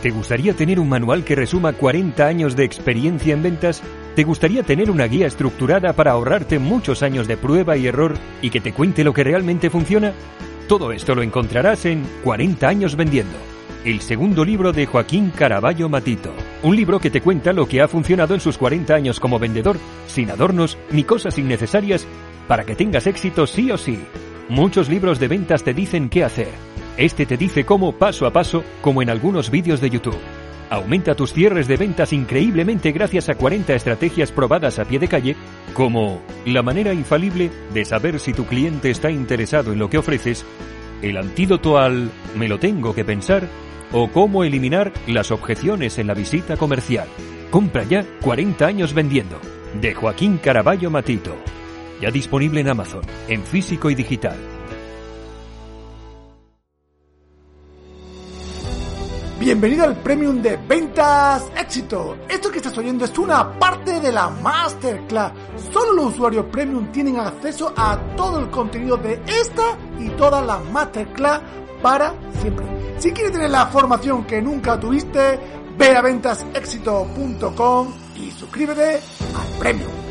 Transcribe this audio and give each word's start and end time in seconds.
¿Te 0.00 0.10
gustaría 0.10 0.54
tener 0.54 0.80
un 0.80 0.88
manual 0.88 1.24
que 1.24 1.34
resuma 1.34 1.72
40 1.72 2.26
años 2.26 2.56
de 2.56 2.64
experiencia 2.64 3.34
en 3.34 3.42
ventas? 3.42 3.82
¿Te 4.16 4.24
gustaría 4.24 4.62
tener 4.62 4.90
una 4.90 5.06
guía 5.06 5.26
estructurada 5.26 5.92
para 5.92 6.12
ahorrarte 6.12 6.58
muchos 6.58 7.02
años 7.02 7.28
de 7.28 7.36
prueba 7.36 7.76
y 7.76 7.86
error 7.86 8.14
y 8.40 8.50
que 8.50 8.60
te 8.60 8.72
cuente 8.72 9.04
lo 9.04 9.12
que 9.12 9.24
realmente 9.24 9.70
funciona? 9.70 10.12
Todo 10.68 10.92
esto 10.92 11.14
lo 11.14 11.22
encontrarás 11.22 11.84
en 11.86 12.04
40 12.24 12.66
años 12.66 12.96
vendiendo, 12.96 13.36
el 13.84 14.00
segundo 14.00 14.44
libro 14.44 14.72
de 14.72 14.86
Joaquín 14.86 15.30
Caraballo 15.30 15.88
Matito. 15.88 16.32
Un 16.62 16.76
libro 16.76 16.98
que 16.98 17.10
te 17.10 17.20
cuenta 17.20 17.52
lo 17.52 17.66
que 17.66 17.80
ha 17.80 17.88
funcionado 17.88 18.34
en 18.34 18.40
sus 18.40 18.58
40 18.58 18.94
años 18.94 19.20
como 19.20 19.38
vendedor, 19.38 19.76
sin 20.06 20.30
adornos 20.30 20.78
ni 20.90 21.04
cosas 21.04 21.38
innecesarias, 21.38 22.06
para 22.48 22.64
que 22.64 22.74
tengas 22.76 23.06
éxito 23.06 23.46
sí 23.46 23.70
o 23.70 23.78
sí. 23.78 23.98
Muchos 24.48 24.88
libros 24.88 25.18
de 25.18 25.28
ventas 25.28 25.62
te 25.64 25.74
dicen 25.74 26.08
qué 26.08 26.24
hacer. 26.24 26.71
Este 26.96 27.24
te 27.24 27.36
dice 27.36 27.64
cómo 27.64 27.92
paso 27.92 28.26
a 28.26 28.32
paso, 28.32 28.64
como 28.82 29.00
en 29.00 29.08
algunos 29.08 29.50
vídeos 29.50 29.80
de 29.80 29.90
YouTube. 29.90 30.18
Aumenta 30.68 31.14
tus 31.14 31.32
cierres 31.32 31.66
de 31.68 31.76
ventas 31.76 32.12
increíblemente 32.12 32.92
gracias 32.92 33.28
a 33.28 33.34
40 33.34 33.74
estrategias 33.74 34.30
probadas 34.30 34.78
a 34.78 34.84
pie 34.84 34.98
de 34.98 35.08
calle, 35.08 35.36
como 35.74 36.20
la 36.46 36.62
manera 36.62 36.92
infalible 36.92 37.50
de 37.72 37.84
saber 37.84 38.20
si 38.20 38.32
tu 38.32 38.46
cliente 38.46 38.90
está 38.90 39.10
interesado 39.10 39.72
en 39.72 39.78
lo 39.78 39.88
que 39.88 39.98
ofreces, 39.98 40.44
el 41.02 41.16
antídoto 41.16 41.78
al 41.78 42.10
me 42.36 42.48
lo 42.48 42.58
tengo 42.58 42.94
que 42.94 43.04
pensar 43.04 43.48
o 43.92 44.08
cómo 44.08 44.44
eliminar 44.44 44.92
las 45.06 45.30
objeciones 45.30 45.98
en 45.98 46.06
la 46.06 46.14
visita 46.14 46.56
comercial. 46.56 47.08
Compra 47.50 47.84
ya 47.84 48.06
40 48.20 48.66
años 48.66 48.94
vendiendo. 48.94 49.38
De 49.80 49.94
Joaquín 49.94 50.38
Caraballo 50.38 50.90
Matito. 50.90 51.36
Ya 52.00 52.10
disponible 52.10 52.60
en 52.60 52.68
Amazon, 52.68 53.02
en 53.28 53.42
físico 53.42 53.90
y 53.90 53.94
digital. 53.94 54.36
Bienvenido 59.42 59.82
al 59.82 59.96
Premium 59.96 60.40
de 60.40 60.56
Ventas 60.56 61.50
Éxito. 61.58 62.16
Esto 62.28 62.48
que 62.48 62.58
estás 62.58 62.78
oyendo 62.78 63.04
es 63.04 63.18
una 63.18 63.58
parte 63.58 63.98
de 63.98 64.12
la 64.12 64.28
Masterclass. 64.28 65.32
Solo 65.72 65.94
los 65.94 66.14
usuarios 66.14 66.46
Premium 66.46 66.92
tienen 66.92 67.18
acceso 67.18 67.74
a 67.76 67.98
todo 68.16 68.38
el 68.38 68.50
contenido 68.50 68.96
de 68.98 69.20
esta 69.26 69.76
y 69.98 70.10
todas 70.10 70.46
las 70.46 70.64
Masterclass 70.66 71.40
para 71.82 72.14
siempre. 72.40 72.64
Si 72.98 73.10
quieres 73.10 73.32
tener 73.32 73.50
la 73.50 73.66
formación 73.66 74.24
que 74.26 74.40
nunca 74.40 74.78
tuviste, 74.78 75.40
ve 75.76 75.96
a 75.96 76.02
ventasexito.com 76.02 77.94
y 78.14 78.30
suscríbete 78.30 78.94
al 78.94 79.58
Premium. 79.58 80.01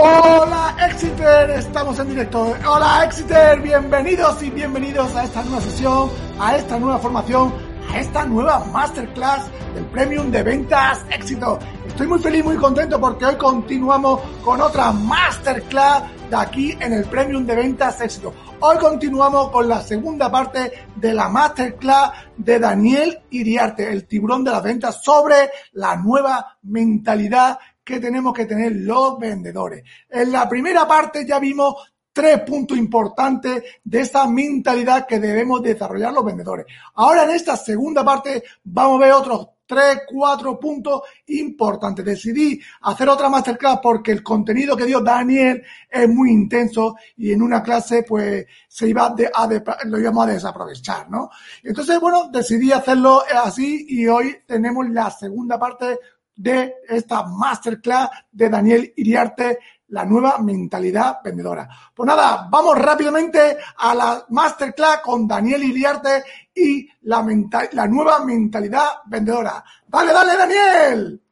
Hola 0.00 0.76
Exeter, 0.88 1.50
estamos 1.50 1.98
en 1.98 2.10
directo. 2.10 2.54
Hola 2.68 3.02
Exeter, 3.04 3.60
bienvenidos 3.60 4.40
y 4.44 4.50
bienvenidos 4.50 5.12
a 5.16 5.24
esta 5.24 5.42
nueva 5.42 5.60
sesión, 5.60 6.08
a 6.38 6.56
esta 6.56 6.78
nueva 6.78 7.00
formación, 7.00 7.52
a 7.90 7.98
esta 7.98 8.24
nueva 8.24 8.60
masterclass 8.66 9.46
del 9.74 9.84
Premium 9.86 10.30
de 10.30 10.44
Ventas 10.44 11.04
Éxito. 11.10 11.58
Estoy 11.84 12.06
muy 12.06 12.20
feliz, 12.20 12.44
muy 12.44 12.54
contento 12.54 13.00
porque 13.00 13.26
hoy 13.26 13.34
continuamos 13.34 14.20
con 14.44 14.60
otra 14.60 14.92
masterclass 14.92 16.04
de 16.30 16.36
aquí 16.36 16.78
en 16.78 16.92
el 16.92 17.04
Premium 17.06 17.44
de 17.44 17.56
Ventas 17.56 18.00
Éxito. 18.00 18.32
Hoy 18.60 18.78
continuamos 18.78 19.50
con 19.50 19.68
la 19.68 19.82
segunda 19.82 20.30
parte 20.30 20.86
de 20.94 21.12
la 21.12 21.28
masterclass 21.28 22.12
de 22.36 22.60
Daniel 22.60 23.20
Iriarte, 23.30 23.90
el 23.90 24.06
tiburón 24.06 24.44
de 24.44 24.52
las 24.52 24.62
ventas, 24.62 25.02
sobre 25.02 25.50
la 25.72 25.96
nueva 25.96 26.56
mentalidad 26.62 27.58
que 27.88 28.00
tenemos 28.00 28.34
que 28.34 28.44
tener 28.44 28.72
los 28.76 29.18
vendedores. 29.18 29.82
En 30.10 30.30
la 30.30 30.46
primera 30.46 30.86
parte 30.86 31.24
ya 31.26 31.38
vimos 31.38 31.74
tres 32.12 32.42
puntos 32.42 32.76
importantes 32.76 33.62
de 33.82 34.00
esta 34.00 34.26
mentalidad 34.26 35.06
que 35.06 35.18
debemos 35.18 35.62
desarrollar 35.62 36.12
los 36.12 36.22
vendedores. 36.22 36.66
Ahora 36.96 37.24
en 37.24 37.30
esta 37.30 37.56
segunda 37.56 38.04
parte 38.04 38.42
vamos 38.62 39.00
a 39.00 39.04
ver 39.06 39.12
otros 39.14 39.48
tres, 39.68 40.00
cuatro 40.06 40.58
puntos 40.58 41.02
importantes. 41.28 42.04
Decidí 42.04 42.60
hacer 42.82 43.08
otra 43.08 43.30
masterclass 43.30 43.78
porque 43.82 44.12
el 44.12 44.22
contenido 44.22 44.76
que 44.76 44.84
dio 44.84 45.00
Daniel 45.00 45.62
es 45.88 46.08
muy 46.08 46.30
intenso 46.30 46.96
y 47.16 47.32
en 47.32 47.40
una 47.40 47.62
clase 47.62 48.02
pues 48.02 48.46
se 48.66 48.88
iba 48.88 49.06
a, 49.06 49.48
lo 49.84 49.98
íbamos 49.98 50.26
a 50.26 50.30
desaprovechar, 50.30 51.08
¿no? 51.10 51.30
Entonces, 51.62 52.00
bueno, 52.00 52.28
decidí 52.30 52.72
hacerlo 52.72 53.22
así 53.44 53.86
y 53.88 54.06
hoy 54.06 54.38
tenemos 54.46 54.88
la 54.90 55.10
segunda 55.10 55.58
parte 55.58 55.98
de 56.38 56.76
esta 56.88 57.24
masterclass 57.24 58.10
de 58.30 58.48
Daniel 58.48 58.92
Iriarte, 58.96 59.58
la 59.88 60.04
nueva 60.04 60.38
mentalidad 60.38 61.18
vendedora. 61.24 61.68
Pues 61.92 62.06
nada, 62.06 62.46
vamos 62.48 62.78
rápidamente 62.78 63.56
a 63.76 63.94
la 63.94 64.24
masterclass 64.28 65.00
con 65.00 65.26
Daniel 65.26 65.64
Iriarte 65.64 66.22
y 66.54 66.88
la, 67.02 67.26
la 67.72 67.88
nueva 67.88 68.24
mentalidad 68.24 68.86
vendedora. 69.06 69.64
Dale, 69.88 70.12
dale, 70.12 70.36
Daniel. 70.36 71.22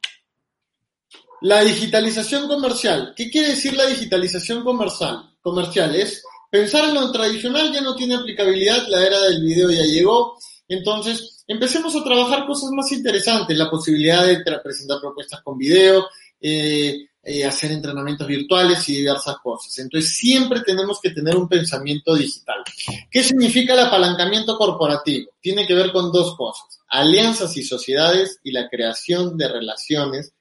La 1.41 1.61
digitalización 1.61 2.47
comercial. 2.47 3.13
¿Qué 3.15 3.29
quiere 3.29 3.49
decir 3.49 3.75
la 3.75 3.85
digitalización 3.85 4.63
comercial? 4.63 5.35
Comercial 5.41 5.95
es 5.95 6.21
pensar 6.49 6.85
en 6.85 6.95
lo 6.95 7.11
tradicional 7.13 7.71
ya 7.71 7.81
no 7.81 7.95
tiene 7.95 8.15
aplicabilidad, 8.15 8.87
la 8.89 9.05
era 9.05 9.19
del 9.21 9.43
video 9.43 9.69
ya 9.69 9.83
llegó, 9.83 10.37
entonces 10.67 11.36
empecemos 11.47 11.95
a 11.95 12.03
trabajar 12.03 12.45
cosas 12.45 12.71
más 12.71 12.91
interesantes, 12.91 13.57
la 13.57 13.69
posibilidad 13.69 14.25
de 14.25 14.43
presentar 14.61 14.99
propuestas 14.99 15.41
con 15.41 15.57
video, 15.57 16.05
eh, 16.39 17.07
eh, 17.23 17.45
hacer 17.45 17.71
entrenamientos 17.71 18.27
virtuales 18.27 18.87
y 18.89 18.95
diversas 18.97 19.37
cosas. 19.39 19.77
Entonces, 19.79 20.15
siempre 20.15 20.61
tenemos 20.61 21.01
que 21.01 21.09
tener 21.09 21.35
un 21.35 21.49
pensamiento 21.49 22.15
digital. 22.15 22.63
¿Qué 23.11 23.23
significa 23.23 23.73
el 23.73 23.79
apalancamiento 23.79 24.57
corporativo? 24.57 25.31
Tiene 25.41 25.65
que 25.67 25.73
ver 25.73 25.91
con 25.91 26.11
dos 26.11 26.37
cosas, 26.37 26.79
alianzas 26.87 27.57
y 27.57 27.63
sociedades 27.63 28.39
y 28.43 28.51
la 28.51 28.69
creación 28.69 29.37
de 29.37 29.49
relaciones 29.49 30.31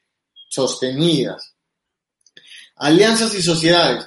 sostenidas. 0.49 1.55
Alianzas 2.77 3.35
y 3.35 3.43
sociedades. 3.43 4.07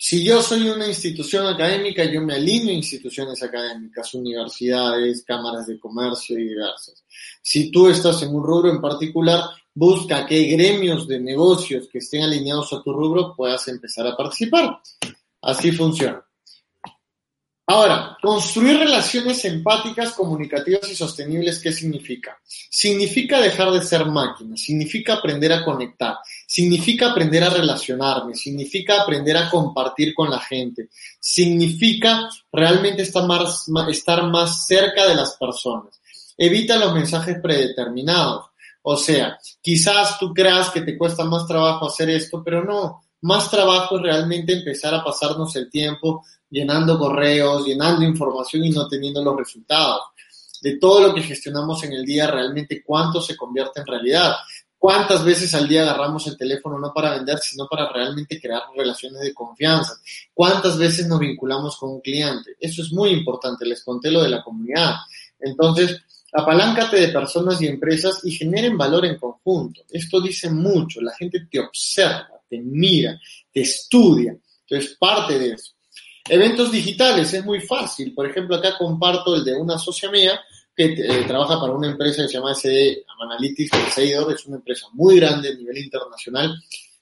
Si 0.00 0.22
yo 0.22 0.40
soy 0.40 0.68
una 0.68 0.86
institución 0.86 1.44
académica, 1.48 2.04
yo 2.04 2.22
me 2.22 2.34
alineo 2.34 2.70
a 2.70 2.74
instituciones 2.74 3.42
académicas, 3.42 4.14
universidades, 4.14 5.24
cámaras 5.24 5.66
de 5.66 5.80
comercio 5.80 6.38
y 6.38 6.50
diversas. 6.50 7.04
Si 7.42 7.72
tú 7.72 7.88
estás 7.88 8.22
en 8.22 8.32
un 8.32 8.44
rubro 8.44 8.70
en 8.70 8.80
particular, 8.80 9.42
busca 9.74 10.24
que 10.24 10.40
gremios 10.44 11.08
de 11.08 11.18
negocios 11.18 11.88
que 11.90 11.98
estén 11.98 12.22
alineados 12.22 12.72
a 12.72 12.80
tu 12.80 12.92
rubro 12.92 13.34
puedas 13.34 13.66
empezar 13.66 14.06
a 14.06 14.16
participar. 14.16 14.80
Así 15.42 15.72
funciona. 15.72 16.24
Ahora, 17.70 18.16
construir 18.22 18.78
relaciones 18.78 19.44
empáticas, 19.44 20.12
comunicativas 20.12 20.90
y 20.90 20.96
sostenibles, 20.96 21.58
¿qué 21.58 21.70
significa? 21.70 22.40
Significa 22.46 23.42
dejar 23.42 23.70
de 23.72 23.82
ser 23.82 24.06
máquina, 24.06 24.56
significa 24.56 25.16
aprender 25.16 25.52
a 25.52 25.62
conectar, 25.62 26.16
significa 26.46 27.10
aprender 27.10 27.44
a 27.44 27.50
relacionarme, 27.50 28.34
significa 28.34 29.02
aprender 29.02 29.36
a 29.36 29.50
compartir 29.50 30.14
con 30.14 30.30
la 30.30 30.40
gente, 30.40 30.88
significa 31.20 32.30
realmente 32.50 33.02
estar 33.02 33.26
más, 33.26 33.66
estar 33.90 34.22
más 34.30 34.66
cerca 34.66 35.06
de 35.06 35.14
las 35.14 35.36
personas. 35.36 36.00
Evita 36.38 36.78
los 36.78 36.94
mensajes 36.94 37.36
predeterminados. 37.42 38.46
O 38.80 38.96
sea, 38.96 39.38
quizás 39.60 40.18
tú 40.18 40.32
creas 40.32 40.70
que 40.70 40.80
te 40.80 40.96
cuesta 40.96 41.22
más 41.24 41.46
trabajo 41.46 41.86
hacer 41.86 42.08
esto, 42.08 42.42
pero 42.42 42.64
no. 42.64 43.02
Más 43.22 43.50
trabajo 43.50 43.96
es 43.96 44.02
realmente 44.02 44.52
empezar 44.52 44.94
a 44.94 45.02
pasarnos 45.02 45.54
el 45.56 45.70
tiempo 45.70 46.24
llenando 46.50 46.98
correos, 46.98 47.66
llenando 47.66 48.04
información 48.04 48.64
y 48.64 48.70
no 48.70 48.88
teniendo 48.88 49.22
los 49.22 49.36
resultados. 49.36 50.00
De 50.62 50.78
todo 50.78 51.00
lo 51.00 51.14
que 51.14 51.22
gestionamos 51.22 51.82
en 51.84 51.92
el 51.92 52.04
día, 52.04 52.26
realmente 52.26 52.82
cuánto 52.84 53.20
se 53.20 53.36
convierte 53.36 53.80
en 53.80 53.86
realidad. 53.86 54.34
¿Cuántas 54.78 55.24
veces 55.24 55.52
al 55.54 55.66
día 55.66 55.82
agarramos 55.82 56.24
el 56.28 56.36
teléfono 56.36 56.78
no 56.78 56.92
para 56.94 57.10
vender, 57.10 57.38
sino 57.38 57.66
para 57.66 57.92
realmente 57.92 58.40
crear 58.40 58.62
relaciones 58.76 59.20
de 59.20 59.34
confianza? 59.34 59.94
¿Cuántas 60.32 60.78
veces 60.78 61.08
nos 61.08 61.18
vinculamos 61.18 61.76
con 61.76 61.90
un 61.90 62.00
cliente? 62.00 62.56
Eso 62.60 62.82
es 62.82 62.92
muy 62.92 63.10
importante, 63.10 63.66
les 63.66 63.82
conté 63.82 64.10
lo 64.10 64.22
de 64.22 64.28
la 64.28 64.42
comunidad. 64.42 64.94
Entonces, 65.40 66.00
apaláncate 66.32 66.96
de 66.96 67.08
personas 67.08 67.60
y 67.60 67.66
empresas 67.66 68.20
y 68.22 68.30
generen 68.30 68.78
valor 68.78 69.04
en 69.04 69.18
conjunto. 69.18 69.82
Esto 69.90 70.20
dice 70.20 70.48
mucho, 70.48 71.00
la 71.00 71.14
gente 71.14 71.48
te 71.50 71.58
observa, 71.58 72.37
te 72.48 72.58
mira, 72.58 73.20
te 73.52 73.60
estudia. 73.60 74.36
Entonces, 74.66 74.96
parte 74.98 75.38
de 75.38 75.52
eso. 75.52 75.72
Eventos 76.28 76.70
digitales, 76.70 77.32
es 77.32 77.44
muy 77.44 77.60
fácil. 77.60 78.14
Por 78.14 78.28
ejemplo, 78.28 78.56
acá 78.56 78.76
comparto 78.76 79.34
el 79.34 79.44
de 79.44 79.54
una 79.56 79.78
socia 79.78 80.10
mía 80.10 80.38
que 80.76 80.84
eh, 80.84 81.24
trabaja 81.26 81.60
para 81.60 81.72
una 81.72 81.90
empresa 81.90 82.22
que 82.22 82.28
se 82.28 82.34
llama 82.34 82.54
SD 82.54 83.04
Analytics 83.20 83.92
Seidor, 83.92 84.32
es 84.32 84.46
una 84.46 84.58
empresa 84.58 84.86
muy 84.92 85.16
grande 85.16 85.48
a 85.48 85.54
nivel 85.54 85.78
internacional. 85.78 86.54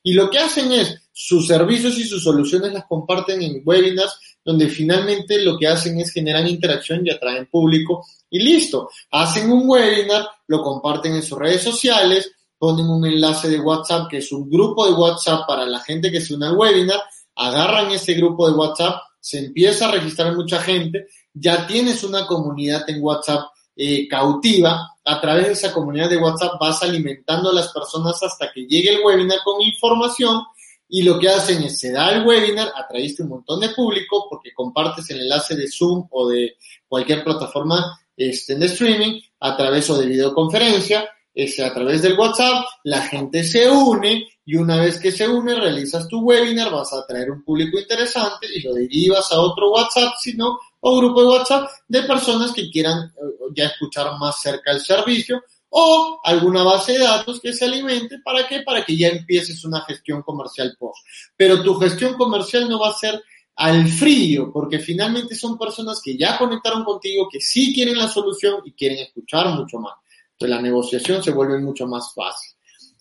Y 0.03 0.15
lo 0.15 0.31
que 0.31 0.39
hacen 0.39 0.71
es, 0.73 1.03
sus 1.13 1.49
servicios 1.49 1.99
y 1.99 2.05
sus 2.05 2.23
soluciones 2.23 2.73
las 2.73 2.87
comparten 2.87 3.43
en 3.43 3.61
webinars, 3.65 4.19
donde 4.45 4.69
finalmente 4.69 5.43
lo 5.43 5.59
que 5.59 5.67
hacen 5.67 5.99
es 6.01 6.13
generar 6.13 6.47
interacción 6.47 7.05
y 7.05 7.11
atraen 7.11 7.47
público. 7.47 8.07
Y 8.31 8.39
listo, 8.39 8.89
hacen 9.11 9.51
un 9.51 9.69
webinar, 9.69 10.27
lo 10.47 10.63
comparten 10.63 11.15
en 11.17 11.23
sus 11.23 11.37
redes 11.37 11.63
sociales, 11.63 12.31
ponen 12.59 12.89
un 12.89 13.05
enlace 13.07 13.49
de 13.49 13.61
WhatsApp, 13.61 14.09
que 14.09 14.19
es 14.19 14.33
un 14.33 14.49
grupo 14.49 14.87
de 14.87 14.93
WhatsApp 14.93 15.47
para 15.47 15.67
la 15.67 15.81
gente 15.81 16.11
que 16.11 16.21
se 16.21 16.35
une 16.35 16.47
al 16.47 16.57
webinar, 16.57 17.01
agarran 17.35 17.91
ese 17.91 18.15
grupo 18.15 18.49
de 18.49 18.57
WhatsApp, 18.57 19.03
se 19.21 19.39
empieza 19.39 19.89
a 19.89 19.93
registrar 19.93 20.35
mucha 20.35 20.61
gente, 20.61 21.07
ya 21.35 21.67
tienes 21.67 22.03
una 22.05 22.27
comunidad 22.27 22.89
en 22.89 23.03
WhatsApp 23.03 23.49
eh, 23.75 24.09
cautiva, 24.09 24.97
a 25.05 25.21
través 25.21 25.47
de 25.47 25.53
esa 25.53 25.73
comunidad 25.73 26.09
de 26.09 26.17
WhatsApp 26.17 26.59
vas 26.61 26.83
alimentando 26.83 27.51
a 27.51 27.55
las 27.55 27.73
personas 27.73 28.23
hasta 28.23 28.51
que 28.53 28.67
llegue 28.67 28.95
el 28.95 29.05
webinar 29.05 29.39
con 29.45 29.61
información 29.61 30.43
y 30.89 31.03
lo 31.03 31.19
que 31.19 31.29
hacen 31.29 31.63
es, 31.65 31.79
se 31.79 31.93
da 31.93 32.11
el 32.11 32.27
webinar, 32.27 32.73
atraíste 32.75 33.23
un 33.23 33.31
montón 33.31 33.61
de 33.61 33.71
público 33.71 34.27
porque 34.31 34.55
compartes 34.55 35.11
el 35.11 35.23
enlace 35.23 35.57
de 35.57 35.69
Zoom 35.69 36.07
o 36.11 36.29
de 36.29 36.57
cualquier 36.89 37.25
plataforma 37.25 37.99
este, 38.17 38.55
de 38.55 38.67
streaming 38.67 39.21
a 39.41 39.57
través 39.57 39.91
o 39.91 39.99
de 39.99 40.07
videoconferencia, 40.07 41.09
es 41.37 41.61
a 41.61 41.73
través 41.73 42.01
del 42.01 42.19
WhatsApp, 42.19 42.65
la 42.85 43.03
gente 43.03 43.45
se 43.45 43.71
une 43.71 44.27
y 44.47 44.57
una 44.57 44.81
vez 44.81 44.99
que 44.99 45.13
se 45.13 45.29
une 45.29 45.55
realizas 45.55 46.09
tu 46.09 46.21
webinar, 46.21 46.73
vas 46.73 46.91
a 46.95 47.01
atraer 47.01 47.31
un 47.31 47.45
público 47.45 47.79
interesante 47.79 48.47
y 48.55 48.63
lo 48.63 48.73
derivas 48.73 49.31
a 49.33 49.41
otro 49.41 49.71
WhatsApp, 49.71 50.15
sino 50.19 50.59
o 50.81 50.97
grupo 50.97 51.21
de 51.21 51.29
WhatsApp 51.29 51.69
de 51.89 52.03
personas 52.05 52.53
que 52.53 52.71
quieran 52.71 53.05
eh, 53.05 53.51
ya 53.55 53.67
escuchar 53.67 54.19
más 54.19 54.41
cerca 54.41 54.73
el 54.73 54.81
servicio 54.81 55.43
o 55.69 56.21
alguna 56.25 56.63
base 56.63 56.93
de 56.93 57.01
datos 57.01 57.39
que 57.39 57.53
se 57.53 57.67
alimente. 57.67 58.19
¿Para 58.25 58.49
qué? 58.49 58.61
Para 58.61 58.83
que 58.83 58.97
ya 58.97 59.09
empieces 59.09 59.63
una 59.67 59.83
gestión 59.83 60.23
comercial 60.23 60.75
post. 60.79 61.05
Pero 61.37 61.63
tu 61.63 61.75
gestión 61.75 62.15
comercial 62.15 62.67
no 62.67 62.81
va 62.81 62.89
a 62.89 62.95
ser 62.95 63.23
al 63.57 63.87
frío, 63.89 64.51
porque 64.51 64.79
finalmente 64.79 65.35
son 65.35 65.59
personas 65.59 66.01
que 66.03 66.17
ya 66.17 66.39
conectaron 66.39 66.83
contigo, 66.83 67.29
que 67.31 67.41
sí 67.41 67.75
quieren 67.75 67.99
la 67.99 68.09
solución 68.09 68.61
y 68.65 68.73
quieren 68.73 68.99
escuchar 68.99 69.49
mucho 69.49 69.79
más. 69.79 69.95
Entonces 70.37 70.57
la 70.57 70.63
negociación 70.63 71.23
se 71.23 71.31
vuelve 71.31 71.59
mucho 71.59 71.87
más 71.87 72.13
fácil. 72.15 72.51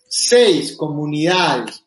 Seis, 0.08 0.74
comunidades. 0.74 1.82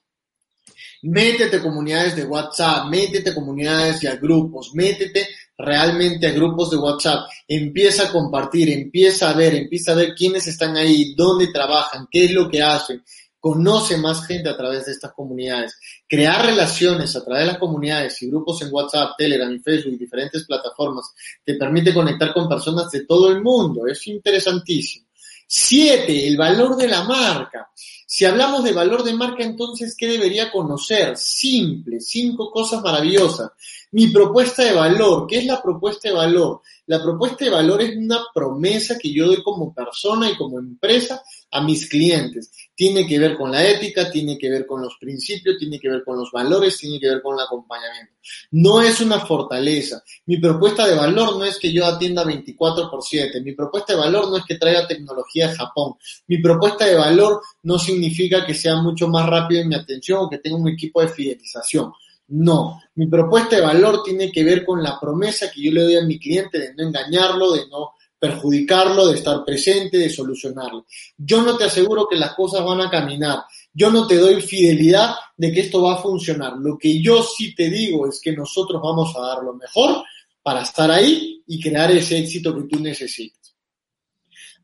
Métete 1.01 1.61
comunidades 1.61 2.15
de 2.15 2.25
WhatsApp, 2.25 2.87
métete 2.89 3.33
comunidades 3.33 4.03
y 4.03 4.07
a 4.07 4.17
grupos, 4.17 4.75
métete 4.75 5.27
realmente 5.57 6.27
a 6.27 6.31
grupos 6.31 6.69
de 6.69 6.77
WhatsApp, 6.77 7.29
empieza 7.47 8.03
a 8.03 8.11
compartir, 8.11 8.69
empieza 8.69 9.29
a 9.29 9.33
ver, 9.33 9.55
empieza 9.55 9.93
a 9.93 9.95
ver 9.95 10.13
quiénes 10.13 10.45
están 10.47 10.75
ahí, 10.77 11.15
dónde 11.15 11.47
trabajan, 11.53 12.07
qué 12.11 12.25
es 12.25 12.31
lo 12.31 12.49
que 12.49 12.61
hacen, 12.61 13.01
conoce 13.39 13.97
más 13.97 14.25
gente 14.27 14.49
a 14.49 14.57
través 14.57 14.85
de 14.85 14.91
estas 14.91 15.13
comunidades, 15.13 15.77
crear 16.07 16.45
relaciones 16.45 17.15
a 17.15 17.23
través 17.23 17.43
de 17.45 17.51
las 17.53 17.57
comunidades 17.57 18.21
y 18.21 18.27
grupos 18.27 18.61
en 18.61 18.73
WhatsApp, 18.73 19.13
Telegram 19.17 19.51
y 19.51 19.59
Facebook 19.59 19.93
y 19.93 19.97
diferentes 19.97 20.45
plataformas 20.45 21.13
te 21.43 21.55
permite 21.55 21.93
conectar 21.93 22.33
con 22.33 22.49
personas 22.49 22.91
de 22.91 23.05
todo 23.05 23.29
el 23.29 23.41
mundo, 23.41 23.87
es 23.87 24.05
interesantísimo. 24.07 25.08
Siete, 25.51 26.27
el 26.27 26.37
valor 26.37 26.75
de 26.75 26.87
la 26.87 27.05
marca. 27.05 27.71
Si 28.05 28.23
hablamos 28.23 28.63
de 28.63 28.71
valor 28.71 29.03
de 29.03 29.15
marca, 29.15 29.43
entonces, 29.43 29.95
¿qué 29.97 30.05
debería 30.05 30.51
conocer? 30.51 31.17
Simple, 31.17 31.99
cinco 31.99 32.51
cosas 32.51 32.83
maravillosas. 32.83 33.49
Mi 33.91 34.09
propuesta 34.09 34.63
de 34.63 34.73
valor, 34.73 35.25
¿qué 35.27 35.39
es 35.39 35.45
la 35.47 35.59
propuesta 35.59 36.07
de 36.07 36.13
valor? 36.13 36.61
La 36.85 37.01
propuesta 37.01 37.45
de 37.45 37.49
valor 37.49 37.81
es 37.81 37.97
una 37.97 38.19
promesa 38.31 38.99
que 38.99 39.11
yo 39.11 39.25
doy 39.25 39.41
como 39.41 39.73
persona 39.73 40.29
y 40.29 40.37
como 40.37 40.59
empresa 40.59 41.23
a 41.51 41.61
mis 41.61 41.87
clientes. 41.89 42.51
Tiene 42.75 43.05
que 43.07 43.19
ver 43.19 43.35
con 43.35 43.51
la 43.51 43.67
ética, 43.67 44.09
tiene 44.11 44.37
que 44.37 44.49
ver 44.49 44.65
con 44.65 44.81
los 44.81 44.97
principios, 44.99 45.57
tiene 45.57 45.79
que 45.79 45.89
ver 45.89 46.03
con 46.03 46.17
los 46.17 46.31
valores, 46.31 46.77
tiene 46.77 46.99
que 46.99 47.09
ver 47.09 47.21
con 47.21 47.35
el 47.35 47.43
acompañamiento. 47.45 48.13
No 48.51 48.81
es 48.81 49.01
una 49.01 49.19
fortaleza. 49.19 50.03
Mi 50.25 50.37
propuesta 50.37 50.87
de 50.87 50.95
valor 50.95 51.37
no 51.37 51.43
es 51.43 51.57
que 51.57 51.73
yo 51.73 51.85
atienda 51.85 52.23
24 52.23 52.89
por 52.89 53.03
7. 53.03 53.41
Mi 53.41 53.53
propuesta 53.53 53.93
de 53.93 53.99
valor 53.99 54.29
no 54.29 54.37
es 54.37 54.43
que 54.45 54.55
traiga 54.55 54.87
tecnología 54.87 55.49
de 55.49 55.55
Japón. 55.55 55.95
Mi 56.27 56.37
propuesta 56.37 56.85
de 56.85 56.95
valor 56.95 57.41
no 57.63 57.79
significa 57.79 58.45
que 58.45 58.53
sea 58.53 58.75
mucho 58.75 59.07
más 59.07 59.27
rápido 59.27 59.61
en 59.61 59.69
mi 59.69 59.75
atención 59.75 60.19
o 60.21 60.29
que 60.29 60.37
tenga 60.37 60.57
un 60.57 60.69
equipo 60.69 61.01
de 61.01 61.09
fidelización. 61.09 61.91
No, 62.31 62.79
mi 62.93 63.07
propuesta 63.07 63.55
de 63.55 63.63
valor 63.63 64.03
tiene 64.03 64.31
que 64.31 64.43
ver 64.43 64.63
con 64.63 64.83
la 64.83 64.99
promesa 64.99 65.49
que 65.51 65.63
yo 65.63 65.71
le 65.71 65.81
doy 65.81 65.95
a 65.95 66.03
mi 66.03 66.19
cliente 66.19 66.59
de 66.59 66.75
no 66.75 66.83
engañarlo, 66.83 67.53
de 67.53 67.67
no 67.67 67.93
perjudicarlo, 68.19 69.07
de 69.07 69.15
estar 69.15 69.43
presente, 69.45 69.97
de 69.97 70.09
solucionarlo. 70.09 70.85
Yo 71.17 71.41
no 71.41 71.57
te 71.57 71.63
aseguro 71.63 72.07
que 72.09 72.17
las 72.17 72.35
cosas 72.35 72.63
van 72.65 72.81
a 72.81 72.89
caminar. 72.89 73.39
Yo 73.73 73.89
no 73.89 74.05
te 74.05 74.17
doy 74.17 74.41
fidelidad 74.41 75.15
de 75.37 75.51
que 75.51 75.61
esto 75.61 75.81
va 75.81 75.93
a 75.93 76.01
funcionar. 76.01 76.53
Lo 76.57 76.77
que 76.77 77.01
yo 77.01 77.23
sí 77.23 77.55
te 77.55 77.69
digo 77.69 78.07
es 78.07 78.19
que 78.21 78.33
nosotros 78.33 78.81
vamos 78.81 79.15
a 79.15 79.21
dar 79.21 79.43
lo 79.43 79.53
mejor 79.53 80.03
para 80.43 80.63
estar 80.63 80.91
ahí 80.91 81.41
y 81.47 81.61
crear 81.61 81.91
ese 81.91 82.17
éxito 82.17 82.55
que 82.55 82.63
tú 82.63 82.79
necesitas. 82.81 83.55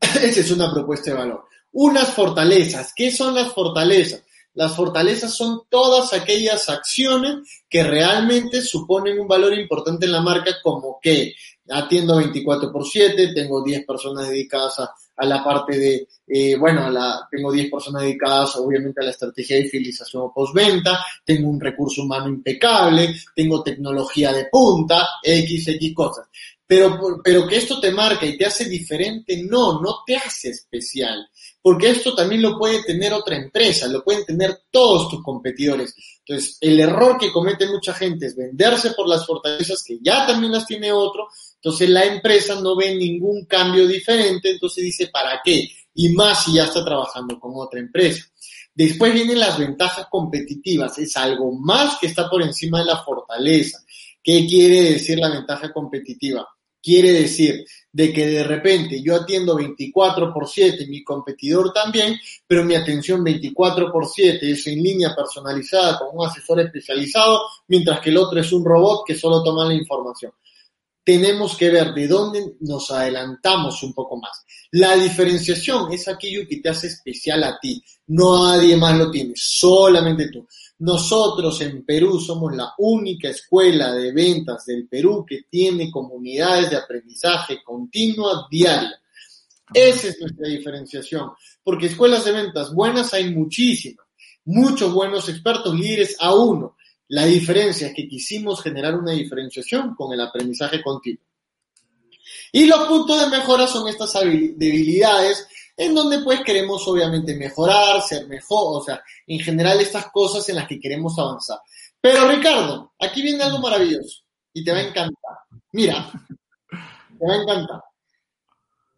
Esa 0.00 0.40
es 0.40 0.50
una 0.50 0.72
propuesta 0.72 1.10
de 1.10 1.16
valor. 1.16 1.44
Unas 1.72 2.08
fortalezas. 2.12 2.92
¿Qué 2.94 3.10
son 3.10 3.34
las 3.34 3.52
fortalezas? 3.52 4.22
Las 4.54 4.74
fortalezas 4.74 5.34
son 5.34 5.62
todas 5.68 6.14
aquellas 6.14 6.70
acciones 6.70 7.36
que 7.68 7.82
realmente 7.84 8.62
suponen 8.62 9.20
un 9.20 9.28
valor 9.28 9.52
importante 9.52 10.06
en 10.06 10.12
la 10.12 10.22
marca, 10.22 10.50
como 10.62 10.98
que 11.00 11.34
atiendo 11.70 12.16
24 12.16 12.72
por 12.72 12.86
7, 12.86 13.32
tengo 13.34 13.62
10 13.62 13.84
personas 13.84 14.28
dedicadas 14.28 14.80
a, 14.80 15.24
la 15.24 15.42
parte 15.42 15.78
de, 15.78 16.08
eh, 16.26 16.56
bueno, 16.56 16.92
tengo 17.30 17.50
10 17.50 17.70
personas 17.70 18.02
dedicadas 18.02 18.56
obviamente 18.56 19.00
a 19.00 19.04
la 19.04 19.10
estrategia 19.10 19.56
de 19.56 19.68
fidelización 19.68 20.24
o 20.24 20.32
postventa, 20.32 21.04
tengo 21.24 21.48
un 21.48 21.60
recurso 21.60 22.02
humano 22.02 22.28
impecable, 22.28 23.14
tengo 23.34 23.62
tecnología 23.62 24.32
de 24.32 24.46
punta, 24.50 25.08
X, 25.22 25.68
X 25.68 25.94
cosas. 25.94 26.26
Pero, 26.66 27.20
pero 27.22 27.46
que 27.46 27.56
esto 27.56 27.80
te 27.80 27.92
marca 27.92 28.26
y 28.26 28.36
te 28.36 28.44
hace 28.44 28.64
diferente, 28.68 29.40
no, 29.44 29.80
no 29.80 29.98
te 30.04 30.16
hace 30.16 30.50
especial 30.50 31.28
porque 31.66 31.90
esto 31.90 32.14
también 32.14 32.42
lo 32.42 32.56
puede 32.56 32.84
tener 32.84 33.12
otra 33.12 33.34
empresa, 33.34 33.88
lo 33.88 34.04
pueden 34.04 34.24
tener 34.24 34.56
todos 34.70 35.08
tus 35.08 35.20
competidores. 35.20 35.96
Entonces, 36.24 36.58
el 36.60 36.78
error 36.78 37.18
que 37.18 37.32
comete 37.32 37.66
mucha 37.66 37.92
gente 37.92 38.26
es 38.26 38.36
venderse 38.36 38.92
por 38.92 39.08
las 39.08 39.26
fortalezas 39.26 39.82
que 39.82 39.98
ya 40.00 40.24
también 40.28 40.52
las 40.52 40.64
tiene 40.64 40.92
otro, 40.92 41.26
entonces 41.56 41.90
la 41.90 42.04
empresa 42.04 42.60
no 42.60 42.76
ve 42.76 42.94
ningún 42.94 43.44
cambio 43.46 43.86
diferente, 43.86 44.50
entonces 44.50 44.84
dice, 44.84 45.08
¿para 45.08 45.40
qué? 45.44 45.68
Y 45.94 46.10
más 46.10 46.44
si 46.44 46.54
ya 46.54 46.64
está 46.64 46.84
trabajando 46.84 47.38
con 47.40 47.52
otra 47.54 47.80
empresa. 47.80 48.24
Después 48.74 49.14
vienen 49.14 49.40
las 49.40 49.58
ventajas 49.58 50.06
competitivas, 50.10 50.98
es 50.98 51.16
algo 51.16 51.52
más 51.52 51.98
que 51.98 52.08
está 52.08 52.28
por 52.28 52.42
encima 52.42 52.80
de 52.80 52.84
la 52.84 53.02
fortaleza. 53.02 53.78
¿Qué 54.22 54.46
quiere 54.46 54.92
decir 54.92 55.18
la 55.18 55.30
ventaja 55.30 55.72
competitiva? 55.72 56.46
Quiere 56.82 57.12
decir 57.12 57.64
de 57.90 58.12
que 58.12 58.26
de 58.26 58.44
repente 58.44 59.02
yo 59.02 59.16
atiendo 59.16 59.56
24 59.56 60.32
por 60.32 60.46
7, 60.46 60.86
mi 60.88 61.02
competidor 61.02 61.72
también, 61.72 62.14
pero 62.46 62.62
mi 62.62 62.74
atención 62.74 63.24
24 63.24 63.90
por 63.90 64.06
7 64.06 64.50
es 64.50 64.66
en 64.66 64.82
línea 64.82 65.16
personalizada 65.16 65.98
con 65.98 66.08
un 66.12 66.26
asesor 66.26 66.60
especializado, 66.60 67.40
mientras 67.68 68.00
que 68.00 68.10
el 68.10 68.18
otro 68.18 68.38
es 68.38 68.52
un 68.52 68.64
robot 68.64 69.06
que 69.06 69.14
solo 69.14 69.42
toma 69.42 69.64
la 69.64 69.74
información. 69.74 70.32
Tenemos 71.06 71.56
que 71.56 71.70
ver 71.70 71.94
de 71.94 72.08
dónde 72.08 72.56
nos 72.62 72.90
adelantamos 72.90 73.80
un 73.84 73.94
poco 73.94 74.16
más. 74.16 74.44
La 74.72 74.96
diferenciación 74.96 75.92
es 75.92 76.08
aquello 76.08 76.48
que 76.48 76.56
te 76.56 76.68
hace 76.68 76.88
especial 76.88 77.44
a 77.44 77.60
ti. 77.60 77.80
Nadie 78.08 78.76
más 78.76 78.98
lo 78.98 79.08
tiene, 79.08 79.32
solamente 79.36 80.28
tú. 80.32 80.48
Nosotros 80.80 81.60
en 81.60 81.84
Perú 81.84 82.18
somos 82.18 82.56
la 82.56 82.74
única 82.78 83.28
escuela 83.28 83.92
de 83.92 84.12
ventas 84.12 84.66
del 84.66 84.88
Perú 84.88 85.24
que 85.24 85.42
tiene 85.48 85.92
comunidades 85.92 86.70
de 86.70 86.76
aprendizaje 86.76 87.62
continua 87.62 88.48
diaria. 88.50 89.00
Esa 89.72 90.08
es 90.08 90.20
nuestra 90.20 90.48
diferenciación, 90.48 91.30
porque 91.62 91.86
escuelas 91.86 92.24
de 92.24 92.32
ventas 92.32 92.74
buenas 92.74 93.14
hay 93.14 93.32
muchísimas, 93.32 94.06
muchos 94.44 94.92
buenos 94.92 95.28
expertos 95.28 95.72
líderes 95.72 96.16
a 96.18 96.34
uno. 96.34 96.75
La 97.08 97.24
diferencia 97.24 97.88
es 97.88 97.94
que 97.94 98.08
quisimos 98.08 98.62
generar 98.62 98.94
una 98.94 99.12
diferenciación 99.12 99.94
con 99.94 100.12
el 100.12 100.20
aprendizaje 100.20 100.82
continuo. 100.82 101.24
Y 102.52 102.66
los 102.66 102.80
puntos 102.88 103.20
de 103.20 103.36
mejora 103.36 103.66
son 103.66 103.88
estas 103.88 104.12
debilidades 104.14 105.46
en 105.76 105.94
donde 105.94 106.20
pues 106.20 106.40
queremos 106.40 106.86
obviamente 106.88 107.36
mejorar, 107.36 108.02
ser 108.02 108.26
mejor, 108.26 108.80
o 108.80 108.84
sea, 108.84 109.02
en 109.26 109.38
general 109.40 109.80
estas 109.80 110.10
cosas 110.10 110.48
en 110.48 110.56
las 110.56 110.66
que 110.66 110.80
queremos 110.80 111.18
avanzar. 111.18 111.58
Pero 112.00 112.28
Ricardo, 112.28 112.94
aquí 112.98 113.22
viene 113.22 113.42
algo 113.42 113.58
maravilloso 113.58 114.22
y 114.52 114.64
te 114.64 114.72
va 114.72 114.78
a 114.78 114.82
encantar. 114.82 115.36
Mira, 115.72 116.10
te 117.18 117.26
va 117.26 117.34
a 117.34 117.42
encantar. 117.42 117.82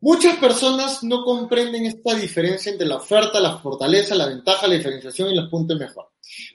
Muchas 0.00 0.36
personas 0.36 1.02
no 1.02 1.24
comprenden 1.24 1.86
esta 1.86 2.14
diferencia 2.14 2.70
entre 2.70 2.86
la 2.86 2.96
oferta, 2.96 3.40
la 3.40 3.58
fortaleza, 3.58 4.14
la 4.14 4.26
ventaja, 4.26 4.68
la 4.68 4.74
diferenciación 4.74 5.30
y 5.30 5.34
los 5.34 5.50
puntos 5.50 5.76
de 5.76 5.86
mejora. 5.86 6.07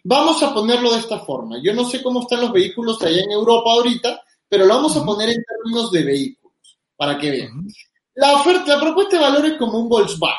Vamos 0.03 0.41
a 0.43 0.53
ponerlo 0.53 0.91
de 0.93 0.99
esta 0.99 1.19
forma. 1.19 1.57
Yo 1.63 1.73
no 1.73 1.85
sé 1.85 2.01
cómo 2.01 2.21
están 2.21 2.41
los 2.41 2.51
vehículos 2.51 3.01
allá 3.01 3.23
en 3.23 3.31
Europa 3.31 3.71
ahorita, 3.71 4.21
pero 4.47 4.65
lo 4.65 4.75
vamos 4.75 4.95
a 4.97 5.05
poner 5.05 5.29
en 5.29 5.43
términos 5.43 5.91
de 5.91 6.03
vehículos, 6.03 6.79
para 6.95 7.17
que 7.17 7.31
vean. 7.31 7.67
La 8.15 8.33
oferta, 8.33 8.75
la 8.75 8.81
propuesta 8.81 9.17
de 9.17 9.23
valor 9.23 9.45
es 9.45 9.57
como 9.57 9.79
un 9.79 9.89
Volkswagen. 9.89 10.37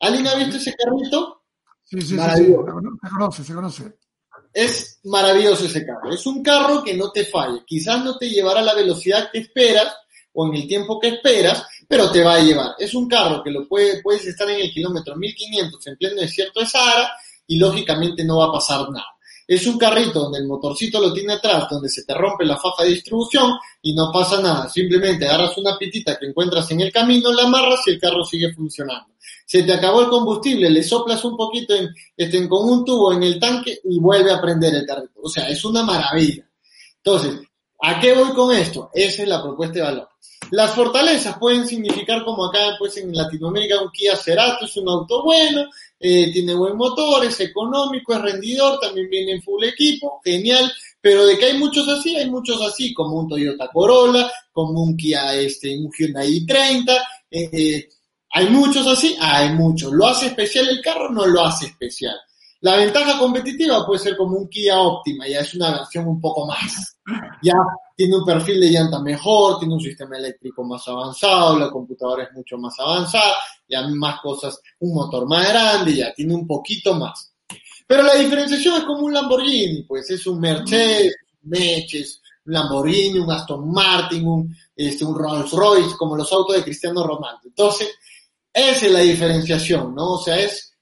¿Alguien 0.00 0.26
ha 0.26 0.34
visto 0.34 0.56
ese 0.56 0.74
carrito? 0.74 1.44
Sí, 1.84 2.00
sí, 2.00 2.08
sí, 2.08 2.16
sí, 2.36 2.46
se 2.46 3.10
conoce, 3.10 3.44
se 3.44 3.54
conoce. 3.54 3.98
Es 4.52 5.00
maravilloso 5.04 5.66
ese 5.66 5.86
carro. 5.86 6.12
Es 6.12 6.26
un 6.26 6.42
carro 6.42 6.82
que 6.82 6.94
no 6.94 7.12
te 7.12 7.24
falle. 7.24 7.62
Quizás 7.66 8.04
no 8.04 8.16
te 8.18 8.28
llevará 8.28 8.60
a 8.60 8.64
la 8.64 8.74
velocidad 8.74 9.30
que 9.30 9.38
esperas 9.38 9.94
o 10.32 10.46
en 10.46 10.54
el 10.54 10.68
tiempo 10.68 11.00
que 11.00 11.08
esperas, 11.08 11.64
pero 11.88 12.10
te 12.10 12.22
va 12.22 12.34
a 12.34 12.40
llevar. 12.40 12.74
Es 12.78 12.94
un 12.94 13.08
carro 13.08 13.42
que 13.42 13.50
lo 13.50 13.66
puede, 13.66 14.02
puedes 14.02 14.26
estar 14.26 14.48
en 14.50 14.60
el 14.60 14.70
kilómetro 14.70 15.16
1500 15.16 15.86
en 15.86 15.96
pleno 15.96 16.20
desierto 16.20 16.60
de 16.60 16.66
Sahara 16.66 17.10
y 17.46 17.58
lógicamente 17.58 18.24
no 18.24 18.38
va 18.38 18.46
a 18.46 18.52
pasar 18.52 18.90
nada. 18.90 19.16
Es 19.48 19.64
un 19.68 19.78
carrito 19.78 20.20
donde 20.20 20.40
el 20.40 20.46
motorcito 20.46 21.00
lo 21.00 21.12
tiene 21.12 21.34
atrás, 21.34 21.68
donde 21.70 21.88
se 21.88 22.02
te 22.02 22.12
rompe 22.14 22.44
la 22.44 22.56
faja 22.56 22.82
de 22.82 22.90
distribución 22.90 23.52
y 23.80 23.94
no 23.94 24.10
pasa 24.12 24.40
nada. 24.42 24.68
Simplemente 24.68 25.24
agarras 25.24 25.56
una 25.56 25.78
pitita 25.78 26.18
que 26.18 26.26
encuentras 26.26 26.68
en 26.72 26.80
el 26.80 26.92
camino, 26.92 27.32
la 27.32 27.44
amarras 27.44 27.86
y 27.86 27.90
el 27.90 28.00
carro 28.00 28.24
sigue 28.24 28.52
funcionando. 28.52 29.14
Se 29.44 29.62
te 29.62 29.72
acabó 29.72 30.00
el 30.00 30.08
combustible, 30.08 30.68
le 30.68 30.82
soplas 30.82 31.24
un 31.24 31.36
poquito 31.36 31.76
en, 31.76 31.94
este, 32.16 32.48
con 32.48 32.68
un 32.68 32.84
tubo 32.84 33.12
en 33.12 33.22
el 33.22 33.38
tanque 33.38 33.78
y 33.84 34.00
vuelve 34.00 34.32
a 34.32 34.40
prender 34.40 34.74
el 34.74 34.84
carrito. 34.84 35.20
O 35.22 35.28
sea, 35.28 35.48
es 35.48 35.64
una 35.64 35.84
maravilla. 35.84 36.44
Entonces, 36.96 37.40
¿a 37.82 38.00
qué 38.00 38.14
voy 38.14 38.32
con 38.32 38.52
esto? 38.52 38.90
Esa 38.92 39.22
es 39.22 39.28
la 39.28 39.40
propuesta 39.40 39.74
de 39.74 39.82
valor. 39.82 40.08
Las 40.50 40.74
fortalezas 40.74 41.38
pueden 41.38 41.66
significar 41.66 42.24
como 42.24 42.46
acá 42.46 42.76
pues 42.78 42.96
en 42.98 43.14
Latinoamérica 43.14 43.80
un 43.80 43.90
Kia 43.90 44.14
Cerato 44.16 44.64
es 44.64 44.76
un 44.76 44.88
auto 44.88 45.24
bueno, 45.24 45.64
eh, 45.98 46.30
tiene 46.32 46.54
buen 46.54 46.76
motor, 46.76 47.24
es 47.24 47.40
económico, 47.40 48.12
es 48.14 48.20
rendidor, 48.20 48.78
también 48.80 49.08
viene 49.08 49.32
en 49.32 49.42
full 49.42 49.64
equipo, 49.64 50.20
genial, 50.22 50.70
pero 51.00 51.24
de 51.24 51.38
que 51.38 51.46
hay 51.46 51.58
muchos 51.58 51.88
así, 51.88 52.16
hay 52.16 52.28
muchos 52.28 52.60
así, 52.60 52.92
como 52.92 53.20
un 53.20 53.28
Toyota 53.28 53.68
Corolla, 53.72 54.30
como 54.52 54.82
un 54.82 54.96
Kia, 54.96 55.34
este, 55.34 55.78
un 55.78 55.90
Hyundai 55.90 56.40
i30, 56.40 56.90
eh, 57.30 57.50
eh, 57.52 57.88
hay 58.30 58.48
muchos 58.50 58.86
así, 58.86 59.16
hay 59.18 59.50
muchos. 59.50 59.92
¿Lo 59.92 60.06
hace 60.06 60.26
especial 60.26 60.68
el 60.68 60.82
carro? 60.82 61.10
No 61.10 61.26
lo 61.26 61.42
hace 61.42 61.66
especial. 61.66 62.16
La 62.60 62.76
ventaja 62.76 63.18
competitiva 63.18 63.84
puede 63.86 64.00
ser 64.00 64.16
como 64.16 64.36
un 64.38 64.48
Kia 64.48 64.80
Optima, 64.80 65.28
ya 65.28 65.40
es 65.40 65.54
una 65.54 65.72
versión 65.72 66.08
un 66.08 66.20
poco 66.20 66.46
más. 66.46 66.96
Ya 67.42 67.52
tiene 67.94 68.16
un 68.16 68.24
perfil 68.24 68.60
de 68.60 68.70
llanta 68.70 69.00
mejor, 69.00 69.58
tiene 69.58 69.74
un 69.74 69.80
sistema 69.80 70.16
eléctrico 70.16 70.64
más 70.64 70.86
avanzado, 70.88 71.58
la 71.58 71.70
computadora 71.70 72.24
es 72.24 72.32
mucho 72.32 72.56
más 72.58 72.74
avanzada, 72.78 73.34
ya 73.68 73.86
más 73.88 74.20
cosas, 74.20 74.58
un 74.80 74.94
motor 74.94 75.28
más 75.28 75.48
grande, 75.48 75.96
ya 75.96 76.14
tiene 76.14 76.34
un 76.34 76.46
poquito 76.46 76.94
más. 76.94 77.32
Pero 77.86 78.02
la 78.02 78.14
diferenciación 78.14 78.76
es 78.76 78.84
como 78.84 79.00
un 79.00 79.12
Lamborghini, 79.12 79.82
pues 79.82 80.10
es 80.10 80.26
un 80.26 80.40
Mercedes, 80.40 81.14
Meches, 81.42 82.20
un 82.46 82.54
Lamborghini, 82.54 83.18
un 83.18 83.30
Aston 83.30 83.70
Martin, 83.70 84.26
un, 84.26 84.56
este, 84.74 85.04
un 85.04 85.16
Rolls 85.16 85.52
Royce, 85.52 85.96
como 85.96 86.16
los 86.16 86.32
autos 86.32 86.56
de 86.56 86.64
Cristiano 86.64 87.06
Ronaldo. 87.06 87.42
Entonces, 87.44 87.88
esa 88.52 88.86
es 88.86 88.92
la 88.92 89.00
diferenciación, 89.00 89.94
¿no? 89.94 90.14
O 90.14 90.22
sea, 90.22 90.38
es 90.38 90.75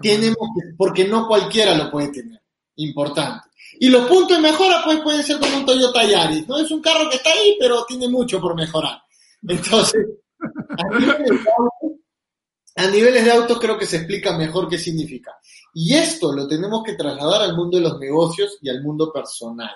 tenemos 0.00 0.48
porque 0.76 1.06
no 1.06 1.26
cualquiera 1.26 1.74
lo 1.74 1.90
puede 1.90 2.08
tener. 2.08 2.40
Importante. 2.76 3.48
Y 3.80 3.88
los 3.88 4.06
puntos 4.06 4.36
de 4.36 4.42
mejora, 4.42 4.82
pues 4.84 5.00
pueden 5.00 5.22
ser 5.22 5.38
como 5.38 5.56
un 5.56 5.66
Toyota 5.66 6.04
Yaris, 6.04 6.46
¿no? 6.48 6.58
Es 6.58 6.70
un 6.70 6.80
carro 6.80 7.08
que 7.10 7.16
está 7.16 7.30
ahí, 7.30 7.56
pero 7.58 7.84
tiene 7.84 8.08
mucho 8.08 8.40
por 8.40 8.54
mejorar. 8.54 9.02
Entonces, 9.48 10.06
a 12.76 12.86
niveles 12.88 13.24
de 13.24 13.32
autos, 13.32 13.58
creo 13.58 13.76
que 13.76 13.86
se 13.86 13.96
explica 13.96 14.36
mejor 14.36 14.68
qué 14.68 14.78
significa. 14.78 15.36
Y 15.74 15.94
esto 15.94 16.32
lo 16.32 16.46
tenemos 16.46 16.82
que 16.84 16.94
trasladar 16.94 17.42
al 17.42 17.56
mundo 17.56 17.76
de 17.76 17.84
los 17.84 17.98
negocios 17.98 18.58
y 18.62 18.68
al 18.68 18.82
mundo 18.82 19.12
personal. 19.12 19.70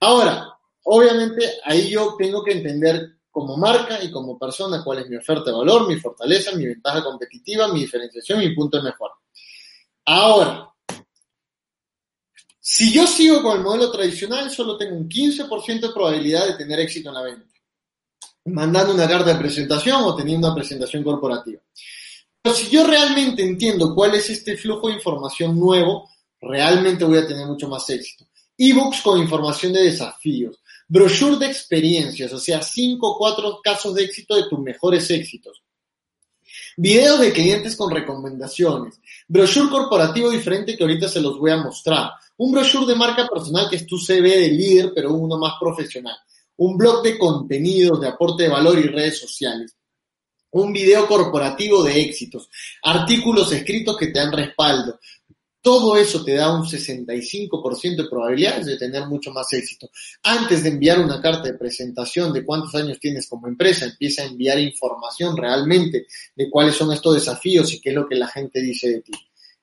Ahora, 0.00 0.58
obviamente, 0.84 1.44
ahí 1.64 1.90
yo 1.90 2.16
tengo 2.18 2.42
que 2.42 2.52
entender 2.52 3.19
como 3.30 3.56
marca 3.56 4.02
y 4.02 4.10
como 4.10 4.38
persona 4.38 4.82
cuál 4.82 4.98
es 4.98 5.08
mi 5.08 5.16
oferta 5.16 5.50
de 5.50 5.56
valor, 5.56 5.86
mi 5.88 5.96
fortaleza, 5.96 6.52
mi 6.52 6.66
ventaja 6.66 7.02
competitiva, 7.02 7.68
mi 7.68 7.80
diferenciación, 7.80 8.40
mi 8.40 8.54
punto 8.54 8.78
de 8.78 8.84
mejora. 8.84 9.14
Ahora, 10.06 10.70
si 12.58 12.92
yo 12.92 13.06
sigo 13.06 13.42
con 13.42 13.56
el 13.56 13.64
modelo 13.64 13.90
tradicional, 13.90 14.50
solo 14.50 14.76
tengo 14.76 14.96
un 14.96 15.08
15% 15.08 15.80
de 15.80 15.92
probabilidad 15.92 16.46
de 16.46 16.54
tener 16.54 16.78
éxito 16.80 17.08
en 17.08 17.14
la 17.14 17.22
venta, 17.22 17.46
mandando 18.44 18.94
una 18.94 19.08
carta 19.08 19.32
de 19.32 19.40
presentación 19.40 20.02
o 20.04 20.14
teniendo 20.14 20.46
una 20.46 20.54
presentación 20.54 21.02
corporativa. 21.02 21.60
Pero 22.42 22.54
si 22.54 22.68
yo 22.70 22.86
realmente 22.86 23.42
entiendo 23.42 23.94
cuál 23.94 24.14
es 24.14 24.30
este 24.30 24.56
flujo 24.56 24.88
de 24.88 24.94
información 24.94 25.58
nuevo, 25.58 26.10
realmente 26.40 27.04
voy 27.04 27.18
a 27.18 27.26
tener 27.26 27.46
mucho 27.46 27.68
más 27.68 27.88
éxito. 27.90 28.26
Ebooks 28.56 29.00
con 29.02 29.18
información 29.18 29.72
de 29.72 29.82
desafíos, 29.82 30.59
Brochure 30.92 31.36
de 31.36 31.46
experiencias, 31.46 32.32
o 32.32 32.38
sea, 32.40 32.60
cinco 32.62 33.12
o 33.12 33.16
cuatro 33.16 33.60
casos 33.62 33.94
de 33.94 34.02
éxito 34.02 34.34
de 34.34 34.48
tus 34.48 34.58
mejores 34.58 35.08
éxitos. 35.08 35.62
Videos 36.76 37.20
de 37.20 37.32
clientes 37.32 37.76
con 37.76 37.92
recomendaciones. 37.92 39.00
Brochure 39.28 39.70
corporativo 39.70 40.30
diferente 40.30 40.76
que 40.76 40.82
ahorita 40.82 41.08
se 41.08 41.20
los 41.20 41.38
voy 41.38 41.52
a 41.52 41.58
mostrar. 41.58 42.10
Un 42.38 42.50
brochure 42.50 42.86
de 42.86 42.96
marca 42.96 43.28
personal 43.28 43.70
que 43.70 43.76
es 43.76 43.86
tu 43.86 43.98
CV 43.98 44.36
de 44.36 44.48
líder, 44.48 44.90
pero 44.92 45.12
uno 45.12 45.38
más 45.38 45.52
profesional. 45.60 46.16
Un 46.56 46.76
blog 46.76 47.04
de 47.04 47.16
contenidos, 47.16 48.00
de 48.00 48.08
aporte 48.08 48.42
de 48.42 48.48
valor 48.48 48.76
y 48.76 48.88
redes 48.88 49.20
sociales. 49.20 49.76
Un 50.50 50.72
video 50.72 51.06
corporativo 51.06 51.84
de 51.84 52.00
éxitos. 52.00 52.50
Artículos 52.82 53.52
escritos 53.52 53.96
que 53.96 54.08
te 54.08 54.18
dan 54.18 54.32
respaldo. 54.32 54.98
Todo 55.62 55.96
eso 55.96 56.24
te 56.24 56.34
da 56.34 56.54
un 56.54 56.64
65% 56.64 57.96
de 57.96 58.08
probabilidades 58.08 58.64
de 58.64 58.78
tener 58.78 59.06
mucho 59.06 59.30
más 59.30 59.52
éxito. 59.52 59.90
Antes 60.22 60.62
de 60.62 60.70
enviar 60.70 60.98
una 61.00 61.20
carta 61.20 61.42
de 61.42 61.58
presentación 61.58 62.32
de 62.32 62.44
cuántos 62.44 62.74
años 62.74 62.98
tienes 62.98 63.28
como 63.28 63.46
empresa, 63.46 63.84
empieza 63.84 64.22
a 64.22 64.26
enviar 64.26 64.58
información 64.58 65.36
realmente 65.36 66.06
de 66.34 66.50
cuáles 66.50 66.76
son 66.76 66.92
estos 66.92 67.14
desafíos 67.14 67.72
y 67.74 67.80
qué 67.80 67.90
es 67.90 67.94
lo 67.94 68.08
que 68.08 68.14
la 68.14 68.28
gente 68.28 68.60
dice 68.62 68.88
de 68.88 69.00
ti. 69.02 69.12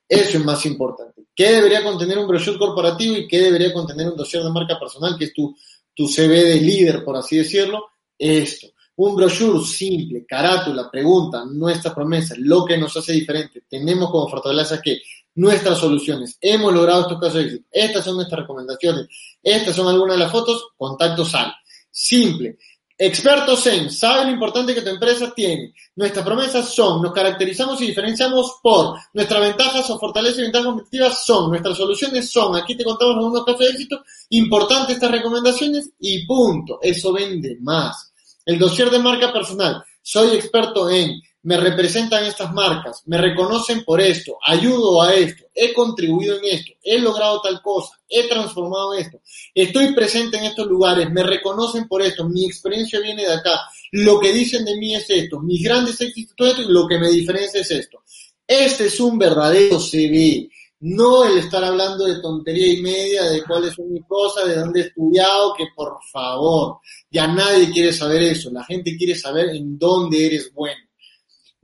Eso 0.07 0.37
es 0.37 0.45
más 0.45 0.65
importante. 0.67 1.23
¿Qué 1.35 1.51
debería 1.51 1.83
contener 1.83 2.17
un 2.19 2.27
brochure 2.27 2.59
corporativo 2.59 3.17
y 3.17 3.27
qué 3.27 3.41
debería 3.41 3.73
contener 3.73 4.07
un 4.07 4.15
dossier 4.15 4.43
de 4.43 4.51
marca 4.51 4.79
personal, 4.79 5.17
que 5.17 5.25
es 5.25 5.33
tu, 5.33 5.55
tu 5.93 6.07
CV 6.07 6.45
de 6.45 6.61
líder, 6.61 7.03
por 7.03 7.17
así 7.17 7.37
decirlo? 7.37 7.83
Esto. 8.17 8.67
Un 8.95 9.15
brochure 9.15 9.63
simple, 9.65 10.25
carátula, 10.25 10.89
pregunta, 10.89 11.43
nuestra 11.45 11.93
promesa, 11.93 12.35
lo 12.37 12.65
que 12.65 12.77
nos 12.77 12.95
hace 12.97 13.13
diferente. 13.13 13.63
Tenemos 13.69 14.09
como 14.09 14.29
fortaleza 14.29 14.81
que 14.81 15.01
nuestras 15.37 15.77
soluciones. 15.77 16.37
Hemos 16.41 16.73
logrado 16.73 17.01
estos 17.01 17.19
casos 17.19 17.35
de 17.35 17.41
éxito. 17.43 17.65
Estas 17.71 18.03
son 18.03 18.15
nuestras 18.15 18.41
recomendaciones. 18.41 19.07
Estas 19.41 19.75
son 19.75 19.87
algunas 19.87 20.17
de 20.17 20.23
las 20.23 20.31
fotos. 20.31 20.69
Contacto 20.75 21.23
sal. 21.23 21.53
Simple. 21.89 22.57
Expertos 22.99 23.67
en, 23.67 23.91
sabe 23.91 24.25
lo 24.25 24.31
importante 24.31 24.73
que 24.73 24.81
tu 24.81 24.89
empresa 24.89 25.31
tiene. 25.35 25.71
Nuestras 25.95 26.25
promesas 26.25 26.73
son, 26.73 27.03
nos 27.03 27.13
caracterizamos 27.13 27.79
y 27.81 27.87
diferenciamos 27.87 28.55
por, 28.63 28.97
nuestras 29.13 29.39
ventajas 29.39 29.87
o 29.91 29.99
fortalezas 29.99 30.39
y 30.39 30.41
ventajas 30.41 30.65
competitivas 30.65 31.23
son, 31.23 31.51
nuestras 31.51 31.77
soluciones 31.77 32.31
son, 32.31 32.55
aquí 32.55 32.75
te 32.75 32.83
contamos 32.83 33.17
algunos 33.17 33.45
casos 33.45 33.59
de 33.59 33.67
éxito, 33.67 34.03
importantes 34.31 34.95
estas 34.95 35.11
recomendaciones 35.11 35.91
y 35.99 36.25
punto. 36.25 36.79
Eso 36.81 37.13
vende 37.13 37.57
más. 37.61 38.11
El 38.43 38.57
dossier 38.57 38.89
de 38.89 38.97
marca 38.97 39.31
personal, 39.31 39.83
soy 40.01 40.35
experto 40.35 40.89
en, 40.89 41.21
me 41.47 41.55
representan 41.55 42.25
estas 42.25 42.51
marcas, 42.51 43.03
me 43.05 43.17
reconocen 43.17 43.85
por 43.85 44.01
esto, 44.01 44.37
ayudo 44.45 45.01
a 45.01 45.13
esto, 45.13 45.45
he 45.55 45.73
contribuido 45.73 46.35
en 46.35 46.43
esto, 46.43 46.73
he 46.83 46.99
logrado 46.99 47.39
tal 47.39 47.61
cosa, 47.61 47.97
he 48.09 48.27
transformado 48.27 48.93
esto, 48.93 49.21
estoy 49.55 49.93
presente 49.93 50.35
en 50.35 50.43
estos 50.43 50.67
lugares, 50.67 51.09
me 51.09 51.23
reconocen 51.23 51.87
por 51.87 52.01
esto, 52.01 52.27
mi 52.27 52.45
experiencia 52.45 52.99
viene 52.99 53.25
de 53.25 53.31
acá, 53.31 53.61
lo 53.93 54.19
que 54.19 54.33
dicen 54.33 54.65
de 54.65 54.75
mí 54.75 54.93
es 54.93 55.09
esto, 55.09 55.39
mis 55.39 55.63
grandes 55.63 56.01
éxitos, 56.01 56.35
todo 56.35 56.49
esto, 56.49 56.63
y 56.63 56.67
lo 56.67 56.85
que 56.85 56.99
me 56.99 57.07
diferencia 57.07 57.61
es 57.61 57.71
esto. 57.71 57.99
Este 58.45 58.87
es 58.87 58.99
un 58.99 59.17
verdadero 59.17 59.79
CV, 59.79 60.49
no 60.81 61.23
el 61.23 61.37
estar 61.37 61.63
hablando 61.63 62.03
de 62.03 62.19
tontería 62.19 62.73
y 62.73 62.81
media, 62.81 63.23
de 63.23 63.41
cuáles 63.43 63.73
son 63.73 63.89
mis 63.89 64.05
cosas, 64.05 64.49
de 64.49 64.55
dónde 64.57 64.81
he 64.81 64.83
estudiado, 64.87 65.53
que 65.53 65.67
por 65.73 65.97
favor, 66.11 66.79
ya 67.09 67.25
nadie 67.25 67.71
quiere 67.71 67.93
saber 67.93 68.21
eso, 68.23 68.51
la 68.51 68.65
gente 68.65 68.97
quiere 68.97 69.15
saber 69.15 69.55
en 69.55 69.79
dónde 69.79 70.25
eres 70.25 70.53
bueno 70.53 70.86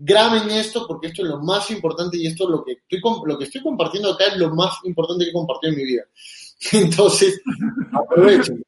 graben 0.06 0.50
esto 0.52 0.86
porque 0.86 1.08
esto 1.08 1.22
es 1.22 1.30
lo 1.30 1.40
más 1.40 1.72
importante 1.72 2.18
y 2.18 2.28
esto 2.28 2.44
es 2.44 2.50
lo 2.50 2.64
que 2.64 2.74
estoy, 2.74 3.00
lo 3.26 3.38
que 3.38 3.46
estoy 3.46 3.62
compartiendo 3.62 4.12
acá 4.12 4.26
es 4.26 4.38
lo 4.38 4.54
más 4.54 4.76
importante 4.84 5.24
que 5.24 5.30
he 5.30 5.34
compartido 5.34 5.72
en 5.72 5.80
mi 5.80 5.86
vida. 5.86 6.04
Entonces, 6.74 7.42
aprovechen. 7.94 8.64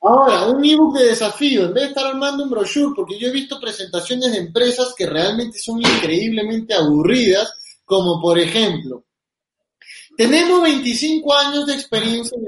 Ahora, 0.00 0.46
un 0.46 0.64
ebook 0.64 0.96
de 0.96 1.06
desafío, 1.06 1.64
en 1.64 1.74
vez 1.74 1.84
de 1.84 1.88
estar 1.88 2.06
armando 2.06 2.44
un 2.44 2.50
brochure, 2.50 2.92
porque 2.94 3.18
yo 3.18 3.28
he 3.28 3.32
visto 3.32 3.58
presentaciones 3.58 4.30
de 4.30 4.38
empresas 4.38 4.94
que 4.96 5.06
realmente 5.06 5.58
son 5.58 5.80
increíblemente 5.80 6.74
aburridas, 6.74 7.80
como 7.84 8.20
por 8.20 8.38
ejemplo, 8.38 9.04
tenemos 10.16 10.62
25 10.62 11.34
años 11.34 11.66
de 11.66 11.74
experiencia. 11.74 12.38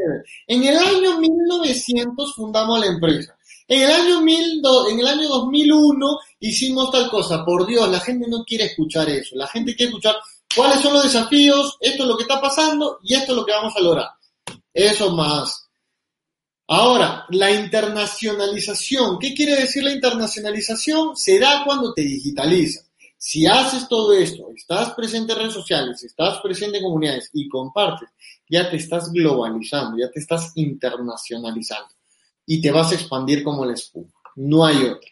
En 0.47 0.65
el 0.65 0.77
año 0.77 1.19
1900 1.19 2.35
fundamos 2.35 2.79
la 2.79 2.87
empresa. 2.87 3.37
En 3.73 3.83
el 3.83 3.91
año 3.93 4.21
mil 4.21 4.61
en 4.91 4.99
el 4.99 5.07
año 5.07 5.29
2001 5.29 6.19
hicimos 6.41 6.91
tal 6.91 7.09
cosa. 7.09 7.45
Por 7.45 7.69
Dios, 7.69 7.89
la 7.89 8.01
gente 8.01 8.27
no 8.29 8.45
quiere 8.45 8.65
escuchar 8.65 9.09
eso. 9.09 9.37
La 9.37 9.47
gente 9.47 9.77
quiere 9.77 9.91
escuchar 9.91 10.17
cuáles 10.57 10.81
son 10.81 10.95
los 10.95 11.05
desafíos, 11.05 11.77
esto 11.79 12.03
es 12.03 12.09
lo 12.09 12.17
que 12.17 12.25
está 12.25 12.41
pasando 12.41 12.99
y 13.05 13.15
esto 13.15 13.31
es 13.31 13.37
lo 13.37 13.47
que 13.47 13.53
vamos 13.53 13.73
a 13.77 13.81
lograr. 13.81 14.09
Eso 14.75 15.13
más. 15.15 15.69
Ahora, 16.67 17.27
la 17.31 17.53
internacionalización. 17.53 19.21
¿Qué 19.21 19.35
quiere 19.35 19.55
decir 19.55 19.85
la 19.85 19.93
internacionalización? 19.93 21.17
Se 21.17 21.39
da 21.39 21.63
cuando 21.65 21.95
te 21.95 22.03
digitalizas. 22.03 22.91
Si 23.17 23.47
haces 23.47 23.87
todo 23.87 24.13
esto, 24.15 24.49
estás 24.53 24.95
presente 24.95 25.33
en 25.33 25.39
redes 25.39 25.55
sociales, 25.55 26.03
estás 26.03 26.41
presente 26.41 26.79
en 26.79 26.83
comunidades 26.83 27.31
y 27.35 27.49
compartes, 27.49 28.09
ya 28.49 28.69
te 28.69 28.79
estás 28.79 29.13
globalizando, 29.13 29.97
ya 29.97 30.11
te 30.11 30.19
estás 30.19 30.51
internacionalizando 30.57 32.00
y 32.51 32.61
te 32.61 32.73
vas 32.73 32.91
a 32.91 32.97
expandir 32.97 33.45
como 33.45 33.65
la 33.65 33.75
espuma. 33.75 34.11
No 34.35 34.67
hay 34.67 34.79
otra. 34.79 35.09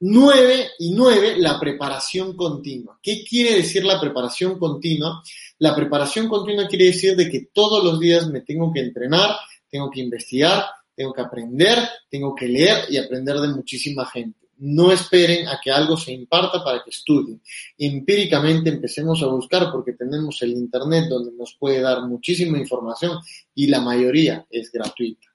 Nueve 0.00 0.66
y 0.78 0.90
nueve, 0.90 1.36
la 1.38 1.58
preparación 1.58 2.36
continua. 2.36 2.98
¿Qué 3.02 3.24
quiere 3.24 3.56
decir 3.56 3.86
la 3.86 3.98
preparación 3.98 4.58
continua? 4.58 5.22
La 5.60 5.74
preparación 5.74 6.28
continua 6.28 6.68
quiere 6.68 6.84
decir 6.84 7.16
de 7.16 7.30
que 7.30 7.48
todos 7.54 7.82
los 7.82 7.98
días 7.98 8.28
me 8.28 8.42
tengo 8.42 8.70
que 8.70 8.80
entrenar, 8.80 9.30
tengo 9.70 9.90
que 9.90 10.02
investigar, 10.02 10.66
tengo 10.94 11.14
que 11.14 11.22
aprender, 11.22 11.78
tengo 12.10 12.34
que 12.34 12.48
leer 12.48 12.84
y 12.90 12.98
aprender 12.98 13.36
de 13.36 13.48
muchísima 13.48 14.04
gente. 14.04 14.38
No 14.58 14.92
esperen 14.92 15.48
a 15.48 15.58
que 15.64 15.70
algo 15.70 15.96
se 15.96 16.12
imparta 16.12 16.62
para 16.62 16.84
que 16.84 16.90
estudien. 16.90 17.40
Empíricamente 17.78 18.68
empecemos 18.68 19.22
a 19.22 19.26
buscar 19.28 19.72
porque 19.72 19.94
tenemos 19.94 20.42
el 20.42 20.50
Internet 20.50 21.06
donde 21.08 21.32
nos 21.32 21.56
puede 21.58 21.80
dar 21.80 22.02
muchísima 22.02 22.58
información 22.58 23.18
y 23.54 23.68
la 23.68 23.80
mayoría 23.80 24.46
es 24.50 24.70
gratuita. 24.70 25.28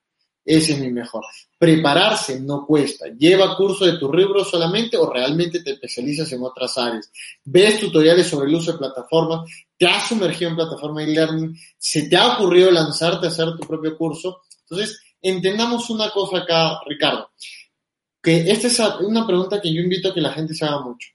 Ese 0.46 0.74
es 0.74 0.80
mi 0.80 0.92
mejor. 0.92 1.24
Prepararse 1.58 2.40
no 2.40 2.66
cuesta. 2.66 3.06
Lleva 3.18 3.56
curso 3.56 3.86
de 3.86 3.98
tu 3.98 4.12
rubro 4.12 4.44
solamente 4.44 4.98
o 4.98 5.12
realmente 5.12 5.62
te 5.62 5.72
especializas 5.72 6.32
en 6.34 6.44
otras 6.44 6.78
áreas. 6.78 7.10
Ves 7.46 7.80
tutoriales 7.80 8.28
sobre 8.28 8.50
el 8.50 8.56
uso 8.56 8.74
de 8.74 8.78
plataformas, 8.78 9.50
te 9.78 9.88
has 9.88 10.08
sumergido 10.08 10.50
en 10.50 10.58
plataforma 10.58 11.02
de 11.02 11.08
learning, 11.08 11.58
se 11.78 12.10
te 12.10 12.18
ha 12.18 12.34
ocurrido 12.34 12.72
lanzarte 12.72 13.28
a 13.28 13.30
hacer 13.30 13.56
tu 13.56 13.66
propio 13.66 13.98
curso. 13.98 14.42
Entonces, 14.62 15.00
entendamos 15.22 15.90
una 15.90 16.10
cosa 16.12 16.40
acá, 16.40 16.80
Ricardo, 16.86 17.30
que 18.22 18.52
esta 18.52 18.68
es 18.68 18.80
una 19.02 19.26
pregunta 19.26 19.62
que 19.62 19.74
yo 19.74 19.82
invito 19.82 20.10
a 20.10 20.14
que 20.14 20.22
la 20.22 20.34
gente 20.34 20.54
se 20.54 20.66
haga 20.66 20.82
mucho. 20.82 21.10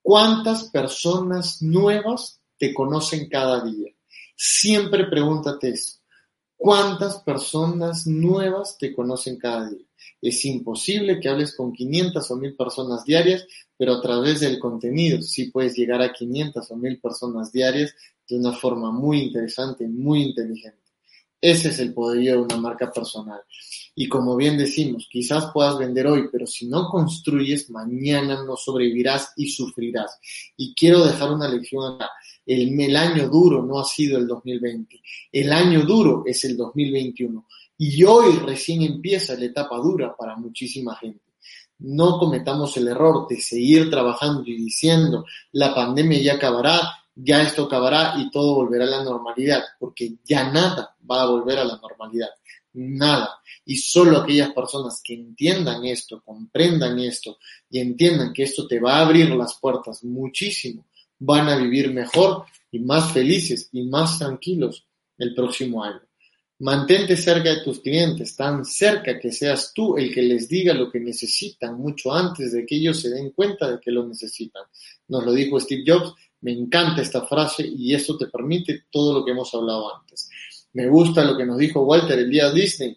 ¿Cuántas 0.00 0.70
personas 0.70 1.60
nuevas 1.62 2.40
te 2.56 2.72
conocen 2.72 3.28
cada 3.28 3.62
día? 3.64 3.92
Siempre 4.34 5.06
pregúntate 5.06 5.70
eso. 5.70 5.95
¿Cuántas 6.56 7.18
personas 7.22 8.06
nuevas 8.06 8.78
te 8.78 8.94
conocen 8.94 9.38
cada 9.38 9.68
día? 9.68 9.84
Es 10.20 10.44
imposible 10.46 11.20
que 11.20 11.28
hables 11.28 11.54
con 11.54 11.72
500 11.72 12.30
o 12.30 12.36
1000 12.36 12.56
personas 12.56 13.04
diarias, 13.04 13.46
pero 13.76 13.94
a 13.94 14.00
través 14.00 14.40
del 14.40 14.58
contenido 14.58 15.22
sí 15.22 15.50
puedes 15.50 15.76
llegar 15.76 16.00
a 16.00 16.12
500 16.12 16.70
o 16.70 16.76
1000 16.76 17.00
personas 17.00 17.52
diarias 17.52 17.94
de 18.28 18.38
una 18.38 18.52
forma 18.52 18.90
muy 18.90 19.20
interesante, 19.20 19.86
muy 19.86 20.22
inteligente. 20.22 20.86
Ese 21.40 21.68
es 21.68 21.78
el 21.78 21.92
poderío 21.92 22.32
de 22.32 22.38
una 22.38 22.56
marca 22.56 22.90
personal. 22.90 23.40
Y 23.94 24.08
como 24.08 24.34
bien 24.36 24.56
decimos, 24.56 25.06
quizás 25.10 25.50
puedas 25.52 25.78
vender 25.78 26.06
hoy, 26.06 26.28
pero 26.32 26.46
si 26.46 26.66
no 26.66 26.88
construyes, 26.88 27.70
mañana 27.70 28.42
no 28.42 28.56
sobrevivirás 28.56 29.32
y 29.36 29.48
sufrirás. 29.48 30.18
Y 30.56 30.74
quiero 30.74 31.04
dejar 31.04 31.30
una 31.30 31.48
lección 31.48 31.94
acá. 31.94 32.10
El, 32.46 32.80
el 32.80 32.96
año 32.96 33.28
duro 33.28 33.62
no 33.62 33.80
ha 33.80 33.84
sido 33.84 34.18
el 34.18 34.26
2020. 34.26 35.02
El 35.32 35.52
año 35.52 35.84
duro 35.84 36.22
es 36.24 36.44
el 36.44 36.56
2021. 36.56 37.46
Y 37.78 38.04
hoy 38.04 38.36
recién 38.38 38.82
empieza 38.82 39.34
la 39.34 39.44
etapa 39.44 39.76
dura 39.76 40.16
para 40.16 40.36
muchísima 40.36 40.96
gente. 40.96 41.20
No 41.78 42.18
cometamos 42.18 42.74
el 42.78 42.88
error 42.88 43.26
de 43.28 43.40
seguir 43.40 43.90
trabajando 43.90 44.44
y 44.46 44.56
diciendo 44.56 45.26
la 45.52 45.74
pandemia 45.74 46.22
ya 46.22 46.34
acabará, 46.34 46.80
ya 47.14 47.42
esto 47.42 47.64
acabará 47.64 48.14
y 48.18 48.30
todo 48.30 48.54
volverá 48.54 48.84
a 48.84 48.88
la 48.90 49.04
normalidad, 49.04 49.62
porque 49.78 50.14
ya 50.24 50.50
nada 50.50 50.96
va 51.10 51.22
a 51.22 51.26
volver 51.26 51.58
a 51.58 51.64
la 51.64 51.76
normalidad, 51.76 52.28
nada. 52.72 53.40
Y 53.64 53.76
solo 53.76 54.18
aquellas 54.18 54.52
personas 54.52 55.00
que 55.04 55.14
entiendan 55.14 55.84
esto, 55.84 56.22
comprendan 56.24 56.98
esto 56.98 57.38
y 57.68 57.80
entiendan 57.80 58.32
que 58.32 58.44
esto 58.44 58.66
te 58.66 58.80
va 58.80 58.96
a 58.96 59.06
abrir 59.06 59.30
las 59.30 59.58
puertas 59.58 60.02
muchísimo, 60.04 60.86
van 61.18 61.48
a 61.48 61.56
vivir 61.56 61.92
mejor 61.92 62.44
y 62.70 62.80
más 62.80 63.12
felices 63.12 63.68
y 63.72 63.82
más 63.84 64.18
tranquilos 64.18 64.86
el 65.18 65.34
próximo 65.34 65.82
año. 65.82 66.00
Mantente 66.58 67.16
cerca 67.16 67.50
de 67.50 67.60
tus 67.62 67.80
clientes, 67.80 68.34
tan 68.34 68.64
cerca 68.64 69.18
que 69.18 69.30
seas 69.30 69.72
tú 69.74 69.98
el 69.98 70.12
que 70.14 70.22
les 70.22 70.48
diga 70.48 70.72
lo 70.72 70.90
que 70.90 71.00
necesitan 71.00 71.78
mucho 71.78 72.14
antes 72.14 72.52
de 72.52 72.64
que 72.64 72.76
ellos 72.76 72.98
se 73.00 73.10
den 73.10 73.30
cuenta 73.30 73.70
de 73.70 73.78
que 73.78 73.90
lo 73.90 74.06
necesitan. 74.06 74.62
Nos 75.08 75.24
lo 75.24 75.32
dijo 75.32 75.60
Steve 75.60 75.84
Jobs 75.86 76.14
me 76.40 76.52
encanta 76.52 77.02
esta 77.02 77.26
frase 77.26 77.66
y 77.66 77.94
eso 77.94 78.16
te 78.16 78.26
permite 78.26 78.84
todo 78.90 79.12
lo 79.12 79.24
que 79.24 79.32
hemos 79.32 79.52
hablado 79.54 79.94
antes. 79.96 80.28
Me 80.74 80.88
gusta 80.88 81.24
lo 81.24 81.36
que 81.36 81.46
nos 81.46 81.58
dijo 81.58 81.82
Walter 81.82 82.18
el 82.18 82.30
día 82.30 82.50
Disney. 82.52 82.96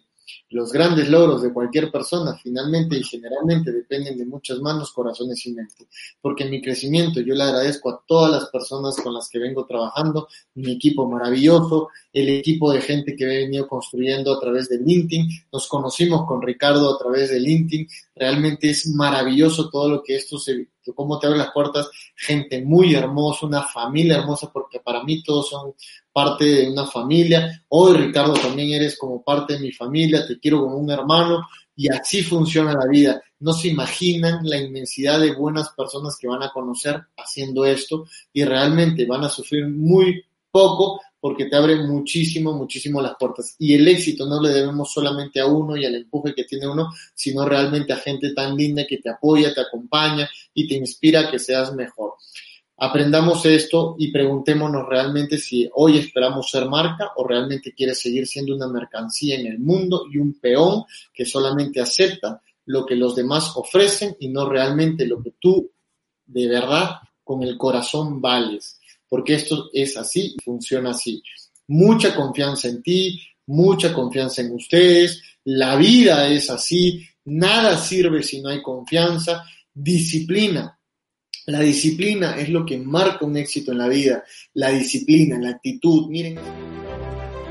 Los 0.50 0.72
grandes 0.72 1.08
logros 1.08 1.42
de 1.42 1.52
cualquier 1.52 1.90
persona 1.90 2.36
finalmente 2.42 2.96
y 2.96 3.02
generalmente 3.02 3.72
dependen 3.72 4.18
de 4.18 4.26
muchas 4.26 4.58
manos, 4.60 4.92
corazones 4.92 5.44
y 5.46 5.52
mente. 5.52 5.86
Porque 6.20 6.44
en 6.44 6.50
mi 6.50 6.60
crecimiento 6.60 7.20
yo 7.20 7.34
le 7.34 7.44
agradezco 7.44 7.90
a 7.90 8.02
todas 8.06 8.30
las 8.32 8.50
personas 8.50 8.96
con 8.96 9.14
las 9.14 9.28
que 9.28 9.38
vengo 9.38 9.64
trabajando, 9.66 10.28
mi 10.54 10.72
equipo 10.72 11.08
maravilloso, 11.08 11.88
el 12.12 12.28
equipo 12.28 12.72
de 12.72 12.80
gente 12.80 13.14
que 13.14 13.24
he 13.24 13.44
venido 13.44 13.68
construyendo 13.68 14.34
a 14.34 14.40
través 14.40 14.68
de 14.68 14.78
LinkedIn. 14.78 15.28
Nos 15.52 15.68
conocimos 15.68 16.26
con 16.26 16.42
Ricardo 16.42 16.94
a 16.94 16.98
través 16.98 17.30
de 17.30 17.40
LinkedIn. 17.40 17.88
Realmente 18.16 18.70
es 18.70 18.86
maravilloso 18.88 19.70
todo 19.70 19.88
lo 19.88 20.02
que 20.02 20.16
esto 20.16 20.38
se, 20.38 20.68
cómo 20.94 21.18
te 21.18 21.26
abre 21.26 21.38
las 21.38 21.52
puertas. 21.52 21.88
Gente 22.14 22.62
muy 22.62 22.94
hermosa, 22.94 23.46
una 23.46 23.62
familia 23.62 24.18
hermosa, 24.18 24.50
porque 24.52 24.80
para 24.80 25.02
mí 25.02 25.22
todos 25.22 25.48
son 25.50 25.74
parte 26.12 26.44
de 26.44 26.70
una 26.70 26.86
familia. 26.86 27.64
Hoy, 27.68 27.96
Ricardo, 27.96 28.34
también 28.34 28.70
eres 28.70 28.98
como 28.98 29.22
parte 29.22 29.54
de 29.54 29.60
mi 29.60 29.72
familia, 29.72 30.26
te 30.26 30.38
quiero 30.38 30.60
como 30.60 30.76
un 30.76 30.90
hermano 30.90 31.46
y 31.76 31.88
así 31.88 32.22
funciona 32.22 32.74
la 32.74 32.86
vida. 32.86 33.22
No 33.38 33.52
se 33.52 33.68
imaginan 33.68 34.40
la 34.42 34.58
inmensidad 34.58 35.18
de 35.18 35.34
buenas 35.34 35.70
personas 35.70 36.16
que 36.20 36.28
van 36.28 36.42
a 36.42 36.50
conocer 36.50 37.00
haciendo 37.16 37.64
esto 37.64 38.04
y 38.32 38.44
realmente 38.44 39.06
van 39.06 39.24
a 39.24 39.30
sufrir 39.30 39.66
muy 39.68 40.22
poco 40.50 41.00
porque 41.20 41.46
te 41.46 41.56
abre 41.56 41.76
muchísimo, 41.76 42.52
muchísimo 42.54 43.02
las 43.02 43.16
puertas. 43.18 43.54
Y 43.58 43.74
el 43.74 43.86
éxito 43.86 44.26
no 44.26 44.40
le 44.40 44.48
debemos 44.48 44.92
solamente 44.92 45.40
a 45.40 45.46
uno 45.46 45.76
y 45.76 45.84
al 45.84 45.94
empuje 45.94 46.34
que 46.34 46.44
tiene 46.44 46.66
uno, 46.66 46.88
sino 47.14 47.44
realmente 47.44 47.92
a 47.92 47.96
gente 47.96 48.32
tan 48.32 48.56
linda 48.56 48.86
que 48.86 48.98
te 48.98 49.10
apoya, 49.10 49.54
te 49.54 49.60
acompaña 49.60 50.28
y 50.54 50.66
te 50.66 50.74
inspira 50.74 51.20
a 51.20 51.30
que 51.30 51.38
seas 51.38 51.74
mejor. 51.74 52.14
Aprendamos 52.82 53.44
esto 53.44 53.94
y 53.98 54.10
preguntémonos 54.10 54.88
realmente 54.88 55.36
si 55.36 55.68
hoy 55.74 55.98
esperamos 55.98 56.50
ser 56.50 56.64
marca 56.66 57.10
o 57.16 57.28
realmente 57.28 57.74
quieres 57.74 58.00
seguir 58.00 58.26
siendo 58.26 58.56
una 58.56 58.68
mercancía 58.68 59.38
en 59.38 59.46
el 59.46 59.58
mundo 59.58 60.06
y 60.10 60.16
un 60.16 60.40
peón 60.40 60.84
que 61.12 61.26
solamente 61.26 61.78
acepta 61.78 62.40
lo 62.64 62.86
que 62.86 62.96
los 62.96 63.14
demás 63.14 63.52
ofrecen 63.56 64.16
y 64.18 64.28
no 64.28 64.48
realmente 64.48 65.04
lo 65.04 65.22
que 65.22 65.34
tú 65.38 65.70
de 66.24 66.48
verdad 66.48 67.00
con 67.22 67.42
el 67.42 67.58
corazón 67.58 68.18
vales. 68.20 68.79
Porque 69.10 69.34
esto 69.34 69.68
es 69.74 69.98
así 69.98 70.36
funciona 70.42 70.92
así. 70.92 71.22
Mucha 71.68 72.14
confianza 72.14 72.68
en 72.68 72.82
ti, 72.82 73.20
mucha 73.46 73.92
confianza 73.92 74.40
en 74.40 74.54
ustedes, 74.54 75.22
la 75.44 75.76
vida 75.76 76.26
es 76.28 76.48
así, 76.48 77.06
nada 77.26 77.76
sirve 77.76 78.22
si 78.22 78.40
no 78.40 78.48
hay 78.48 78.62
confianza, 78.62 79.44
disciplina, 79.74 80.80
la 81.50 81.60
disciplina 81.60 82.36
es 82.36 82.48
lo 82.48 82.64
que 82.64 82.78
marca 82.78 83.24
un 83.24 83.36
éxito 83.36 83.72
en 83.72 83.78
la 83.78 83.88
vida. 83.88 84.22
La 84.54 84.68
disciplina, 84.70 85.38
la 85.38 85.50
actitud. 85.50 86.08
Miren. 86.08 86.38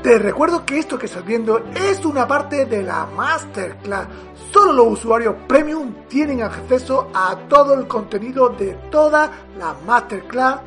Te 0.02 0.18
recuerdo 0.18 0.64
que 0.64 0.78
esto 0.78 0.98
que 0.98 1.04
estás 1.04 1.26
viendo 1.26 1.58
es 1.74 2.02
una 2.06 2.26
parte 2.26 2.64
de 2.64 2.82
la 2.82 3.04
masterclass. 3.04 4.08
Solo 4.52 4.72
los 4.72 5.00
usuarios 5.00 5.34
premium 5.46 5.94
tienen 6.08 6.40
acceso 6.40 7.10
a 7.12 7.46
todo 7.48 7.74
el 7.74 7.86
contenido 7.86 8.48
de 8.48 8.72
toda 8.90 9.30
la 9.58 9.74
masterclass 9.84 10.60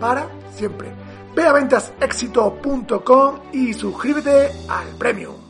para 0.00 0.26
siempre. 0.54 0.88
Ve 1.36 1.44
a 1.44 1.52
ventasexito.com 1.52 3.38
y 3.52 3.72
suscríbete 3.74 4.50
al 4.68 4.88
premium. 4.98 5.49